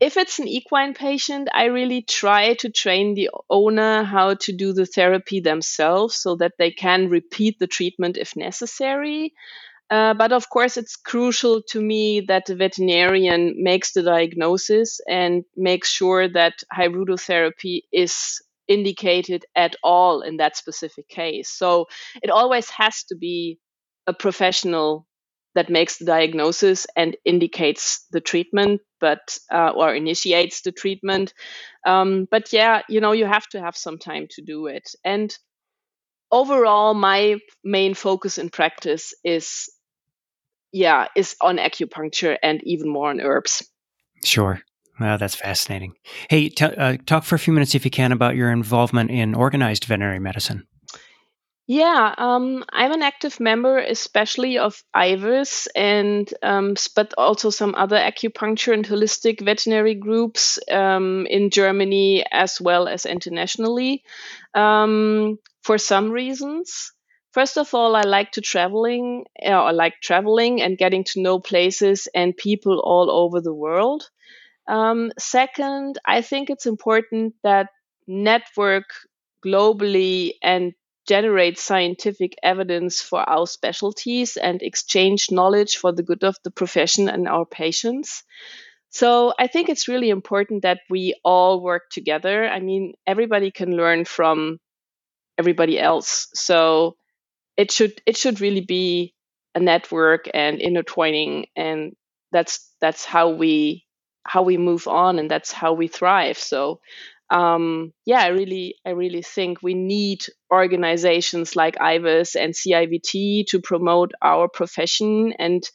If 0.00 0.16
it's 0.16 0.38
an 0.38 0.48
equine 0.48 0.92
patient, 0.94 1.48
I 1.52 1.66
really 1.66 2.02
try 2.02 2.54
to 2.54 2.70
train 2.70 3.14
the 3.14 3.30
owner 3.48 4.02
how 4.02 4.34
to 4.34 4.52
do 4.52 4.72
the 4.72 4.86
therapy 4.86 5.40
themselves 5.40 6.16
so 6.16 6.36
that 6.36 6.52
they 6.58 6.70
can 6.70 7.08
repeat 7.08 7.58
the 7.58 7.66
treatment 7.66 8.16
if 8.18 8.36
necessary. 8.36 9.32
Uh, 9.90 10.14
but 10.14 10.32
of 10.32 10.48
course, 10.48 10.76
it's 10.76 10.96
crucial 10.96 11.62
to 11.68 11.80
me 11.80 12.20
that 12.22 12.46
the 12.46 12.56
veterinarian 12.56 13.54
makes 13.62 13.92
the 13.92 14.02
diagnosis 14.02 15.00
and 15.08 15.44
makes 15.56 15.90
sure 15.90 16.28
that 16.28 16.54
hirudotherapy 16.76 17.82
is 17.92 18.42
indicated 18.68 19.44
at 19.54 19.76
all 19.82 20.22
in 20.22 20.38
that 20.38 20.56
specific 20.56 21.08
case. 21.08 21.50
So 21.50 21.86
it 22.22 22.30
always 22.30 22.70
has 22.70 23.04
to 23.04 23.16
be 23.16 23.58
a 24.06 24.12
professional 24.12 25.06
that 25.54 25.70
makes 25.70 25.98
the 25.98 26.04
diagnosis 26.04 26.86
and 26.96 27.16
indicates 27.24 28.06
the 28.10 28.20
treatment, 28.20 28.80
but 29.00 29.38
uh, 29.52 29.70
or 29.70 29.94
initiates 29.94 30.62
the 30.62 30.72
treatment. 30.72 31.32
Um, 31.86 32.26
but 32.30 32.52
yeah, 32.52 32.82
you 32.88 33.00
know, 33.00 33.12
you 33.12 33.26
have 33.26 33.46
to 33.48 33.60
have 33.60 33.76
some 33.76 33.98
time 33.98 34.26
to 34.30 34.42
do 34.42 34.66
it. 34.66 34.90
And 35.04 35.36
overall, 36.30 36.94
my 36.94 37.38
main 37.62 37.94
focus 37.94 38.38
in 38.38 38.50
practice 38.50 39.14
is, 39.22 39.70
yeah, 40.72 41.06
is 41.14 41.36
on 41.40 41.58
acupuncture 41.58 42.36
and 42.42 42.60
even 42.64 42.88
more 42.88 43.10
on 43.10 43.20
herbs. 43.20 43.62
Sure. 44.24 44.60
Wow, 45.00 45.16
that's 45.16 45.34
fascinating. 45.34 45.94
Hey, 46.30 46.48
t- 46.48 46.64
uh, 46.64 46.96
talk 47.04 47.24
for 47.24 47.34
a 47.34 47.38
few 47.38 47.52
minutes, 47.52 47.74
if 47.74 47.84
you 47.84 47.90
can, 47.90 48.12
about 48.12 48.36
your 48.36 48.50
involvement 48.50 49.10
in 49.10 49.34
organized 49.34 49.84
veterinary 49.84 50.20
medicine. 50.20 50.66
Yeah, 51.66 52.14
um, 52.18 52.62
I'm 52.70 52.92
an 52.92 53.02
active 53.02 53.40
member, 53.40 53.78
especially 53.78 54.58
of 54.58 54.82
IVAS, 54.94 55.66
and 55.74 56.32
um, 56.42 56.74
but 56.94 57.14
also 57.16 57.48
some 57.48 57.74
other 57.74 57.96
acupuncture 57.96 58.74
and 58.74 58.86
holistic 58.86 59.40
veterinary 59.40 59.94
groups 59.94 60.58
um, 60.70 61.26
in 61.26 61.48
Germany 61.48 62.22
as 62.30 62.60
well 62.60 62.86
as 62.86 63.06
internationally. 63.06 64.04
Um, 64.52 65.38
for 65.62 65.78
some 65.78 66.10
reasons, 66.10 66.92
first 67.32 67.56
of 67.56 67.72
all, 67.72 67.96
I 67.96 68.02
like 68.02 68.32
to 68.32 68.42
traveling. 68.42 69.24
Uh, 69.42 69.48
I 69.52 69.70
like 69.70 69.94
traveling 70.02 70.60
and 70.60 70.76
getting 70.76 71.04
to 71.04 71.22
know 71.22 71.38
places 71.40 72.08
and 72.14 72.36
people 72.36 72.78
all 72.80 73.10
over 73.10 73.40
the 73.40 73.54
world. 73.54 74.10
Um, 74.66 75.12
second, 75.18 75.98
I 76.04 76.22
think 76.22 76.50
it's 76.50 76.66
important 76.66 77.34
that 77.42 77.68
network 78.06 78.84
globally 79.44 80.32
and 80.42 80.72
generate 81.06 81.58
scientific 81.58 82.34
evidence 82.42 83.02
for 83.02 83.20
our 83.20 83.46
specialties 83.46 84.36
and 84.38 84.62
exchange 84.62 85.30
knowledge 85.30 85.76
for 85.76 85.92
the 85.92 86.02
good 86.02 86.24
of 86.24 86.36
the 86.44 86.50
profession 86.50 87.08
and 87.10 87.28
our 87.28 87.44
patients. 87.44 88.24
So 88.88 89.34
I 89.38 89.48
think 89.48 89.68
it's 89.68 89.88
really 89.88 90.08
important 90.08 90.62
that 90.62 90.80
we 90.88 91.14
all 91.24 91.60
work 91.62 91.90
together. 91.90 92.48
I 92.48 92.60
mean, 92.60 92.94
everybody 93.06 93.50
can 93.50 93.76
learn 93.76 94.04
from 94.04 94.58
everybody 95.38 95.78
else. 95.78 96.28
So 96.34 96.96
it 97.56 97.70
should 97.72 98.00
it 98.06 98.16
should 98.16 98.40
really 98.40 98.60
be 98.60 99.14
a 99.54 99.60
network 99.60 100.28
and 100.34 100.60
intertwining 100.60 101.46
and 101.56 101.94
that's 102.32 102.68
that's 102.80 103.04
how 103.04 103.30
we 103.30 103.84
how 104.24 104.42
we 104.42 104.56
move 104.56 104.88
on 104.88 105.18
and 105.18 105.30
that's 105.30 105.52
how 105.52 105.72
we 105.74 105.88
thrive. 105.88 106.38
So 106.38 106.80
um, 107.30 107.92
yeah 108.04 108.20
i 108.20 108.28
really 108.28 108.76
i 108.84 108.90
really 108.90 109.22
think 109.22 109.62
we 109.62 109.74
need 109.74 110.24
organizations 110.52 111.56
like 111.56 111.80
ivas 111.80 112.34
and 112.34 112.54
civt 112.54 113.46
to 113.48 113.60
promote 113.60 114.12
our 114.22 114.48
profession 114.48 115.32
and 115.38 115.68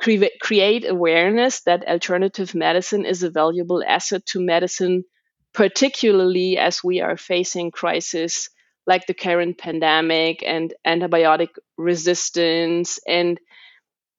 cre- 0.00 0.36
create 0.40 0.88
awareness 0.88 1.60
that 1.62 1.86
alternative 1.86 2.54
medicine 2.54 3.04
is 3.04 3.22
a 3.22 3.30
valuable 3.30 3.82
asset 3.86 4.24
to 4.26 4.40
medicine 4.40 5.04
particularly 5.54 6.56
as 6.58 6.82
we 6.82 7.00
are 7.00 7.16
facing 7.16 7.70
crisis 7.70 8.48
like 8.86 9.06
the 9.06 9.14
current 9.14 9.58
pandemic 9.58 10.42
and 10.42 10.72
antibiotic 10.86 11.50
resistance 11.76 12.98
and 13.06 13.38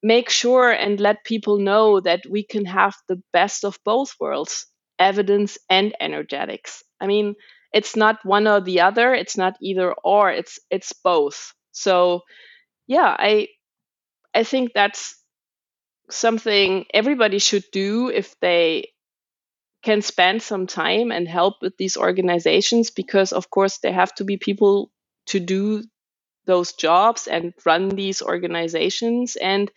make 0.03 0.29
sure 0.29 0.71
and 0.71 0.99
let 0.99 1.23
people 1.23 1.57
know 1.57 1.99
that 1.99 2.21
we 2.29 2.43
can 2.43 2.65
have 2.65 2.95
the 3.07 3.21
best 3.33 3.65
of 3.65 3.79
both 3.85 4.15
worlds 4.19 4.65
evidence 4.99 5.57
and 5.69 5.95
energetics. 5.99 6.83
I 6.99 7.07
mean 7.07 7.35
it's 7.73 7.95
not 7.95 8.25
one 8.25 8.47
or 8.47 8.61
the 8.61 8.81
other 8.81 9.13
it's 9.13 9.37
not 9.37 9.55
either 9.61 9.93
or 9.93 10.31
it's 10.31 10.59
it's 10.69 10.93
both. 10.93 11.53
So 11.71 12.21
yeah 12.87 13.15
i 13.19 13.47
i 14.35 14.43
think 14.43 14.71
that's 14.73 15.17
something 16.09 16.85
everybody 16.93 17.39
should 17.39 17.65
do 17.71 18.09
if 18.09 18.39
they 18.39 18.89
can 19.83 20.01
spend 20.01 20.41
some 20.41 20.67
time 20.67 21.11
and 21.11 21.27
help 21.27 21.55
with 21.61 21.75
these 21.77 21.97
organizations 21.97 22.89
because 22.91 23.31
of 23.33 23.49
course 23.49 23.77
there 23.79 23.93
have 23.93 24.13
to 24.15 24.23
be 24.25 24.37
people 24.37 24.91
to 25.27 25.39
do 25.39 25.83
those 26.49 26.73
jobs 26.73 27.27
and 27.27 27.53
run 27.63 27.89
these 27.89 28.23
organizations. 28.23 29.35
And 29.35 29.71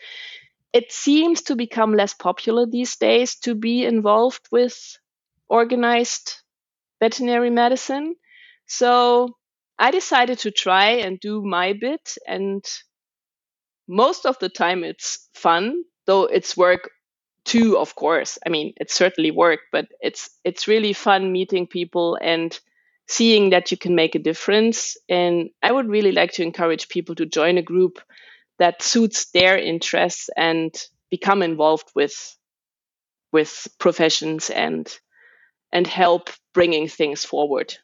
it 0.73 0.91
seems 0.91 1.43
to 1.43 1.55
become 1.55 1.93
less 1.93 2.15
popular 2.15 2.65
these 2.65 2.97
days 2.97 3.37
to 3.41 3.55
be 3.55 3.85
involved 3.85 4.49
with 4.51 4.97
organized 5.51 6.41
veterinary 6.99 7.51
medicine. 7.51 8.17
So 8.67 9.37
I 9.79 9.91
decided 9.91 10.39
to 10.41 10.51
try 10.51 11.05
and 11.05 11.21
do 11.21 11.43
my 11.45 11.75
bit. 11.75 12.17
And 12.27 12.65
most 13.87 14.25
of 14.25 14.39
the 14.39 14.49
time 14.49 14.83
it's 14.83 15.29
fun, 15.35 15.85
though 16.07 16.25
it's 16.25 16.57
work 16.57 16.89
too, 17.45 17.77
of 17.77 17.95
course. 17.95 18.39
I 18.47 18.49
mean, 18.49 18.73
it's 18.79 18.95
certainly 18.95 19.31
work, 19.31 19.61
but 19.73 19.89
it's 20.01 20.31
it's 20.43 20.69
really 20.69 20.95
fun 20.95 21.33
meeting 21.33 21.67
people 21.67 22.17
and 22.23 22.59
seeing 23.09 23.51
that 23.51 23.71
you 23.71 23.77
can 23.77 23.95
make 23.95 24.15
a 24.15 24.21
difference. 24.21 24.97
And 25.09 25.51
I 25.63 25.73
would 25.73 25.89
really 25.89 26.13
like 26.13 26.33
to 26.33 26.43
encourage 26.43 26.89
people 26.89 27.15
to 27.17 27.27
join 27.27 27.59
a 27.59 27.63
group 27.63 28.01
that 28.59 28.83
suits 28.83 29.31
their 29.33 29.59
interests 29.59 30.31
and 30.37 30.75
become 31.11 31.43
involved 31.43 31.91
with 31.95 32.37
with 33.33 33.67
professions 33.79 34.51
and 34.51 34.87
and 35.73 35.87
help 35.87 36.31
bringing 36.53 36.87
things 36.87 37.25
forward. 37.25 37.75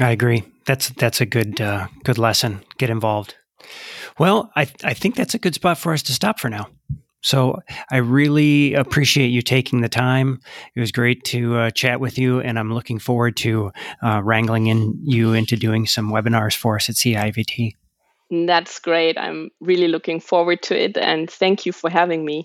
I 0.00 0.10
agree. 0.10 0.44
That's 0.66 0.90
that's 0.90 1.20
a 1.20 1.26
good 1.26 1.60
uh, 1.60 1.88
good 2.04 2.18
lesson. 2.18 2.64
Get 2.78 2.90
involved. 2.90 3.36
Well, 4.18 4.50
I 4.56 4.62
I 4.84 4.94
think 4.94 5.16
that's 5.16 5.34
a 5.34 5.38
good 5.38 5.54
spot 5.54 5.78
for 5.78 5.92
us 5.92 6.02
to 6.04 6.12
stop 6.12 6.38
for 6.38 6.48
now. 6.48 6.68
So 7.20 7.60
I 7.90 7.96
really 7.96 8.74
appreciate 8.74 9.28
you 9.28 9.42
taking 9.42 9.80
the 9.80 9.88
time. 9.88 10.40
It 10.74 10.80
was 10.80 10.92
great 10.92 11.24
to 11.24 11.56
uh, 11.56 11.70
chat 11.70 12.00
with 12.00 12.18
you, 12.18 12.40
and 12.40 12.58
I'm 12.58 12.72
looking 12.72 12.98
forward 12.98 13.36
to 13.38 13.72
uh, 14.02 14.22
wrangling 14.22 14.68
in 14.68 14.98
you 15.02 15.32
into 15.32 15.56
doing 15.56 15.86
some 15.86 16.10
webinars 16.10 16.56
for 16.56 16.76
us 16.76 16.88
at 16.88 16.94
CIVT. 16.94 17.72
That's 18.30 18.78
great. 18.78 19.18
I'm 19.18 19.50
really 19.60 19.88
looking 19.88 20.20
forward 20.20 20.62
to 20.64 20.78
it, 20.80 20.96
and 20.96 21.30
thank 21.30 21.66
you 21.66 21.72
for 21.72 21.90
having 21.90 22.24
me. 22.24 22.44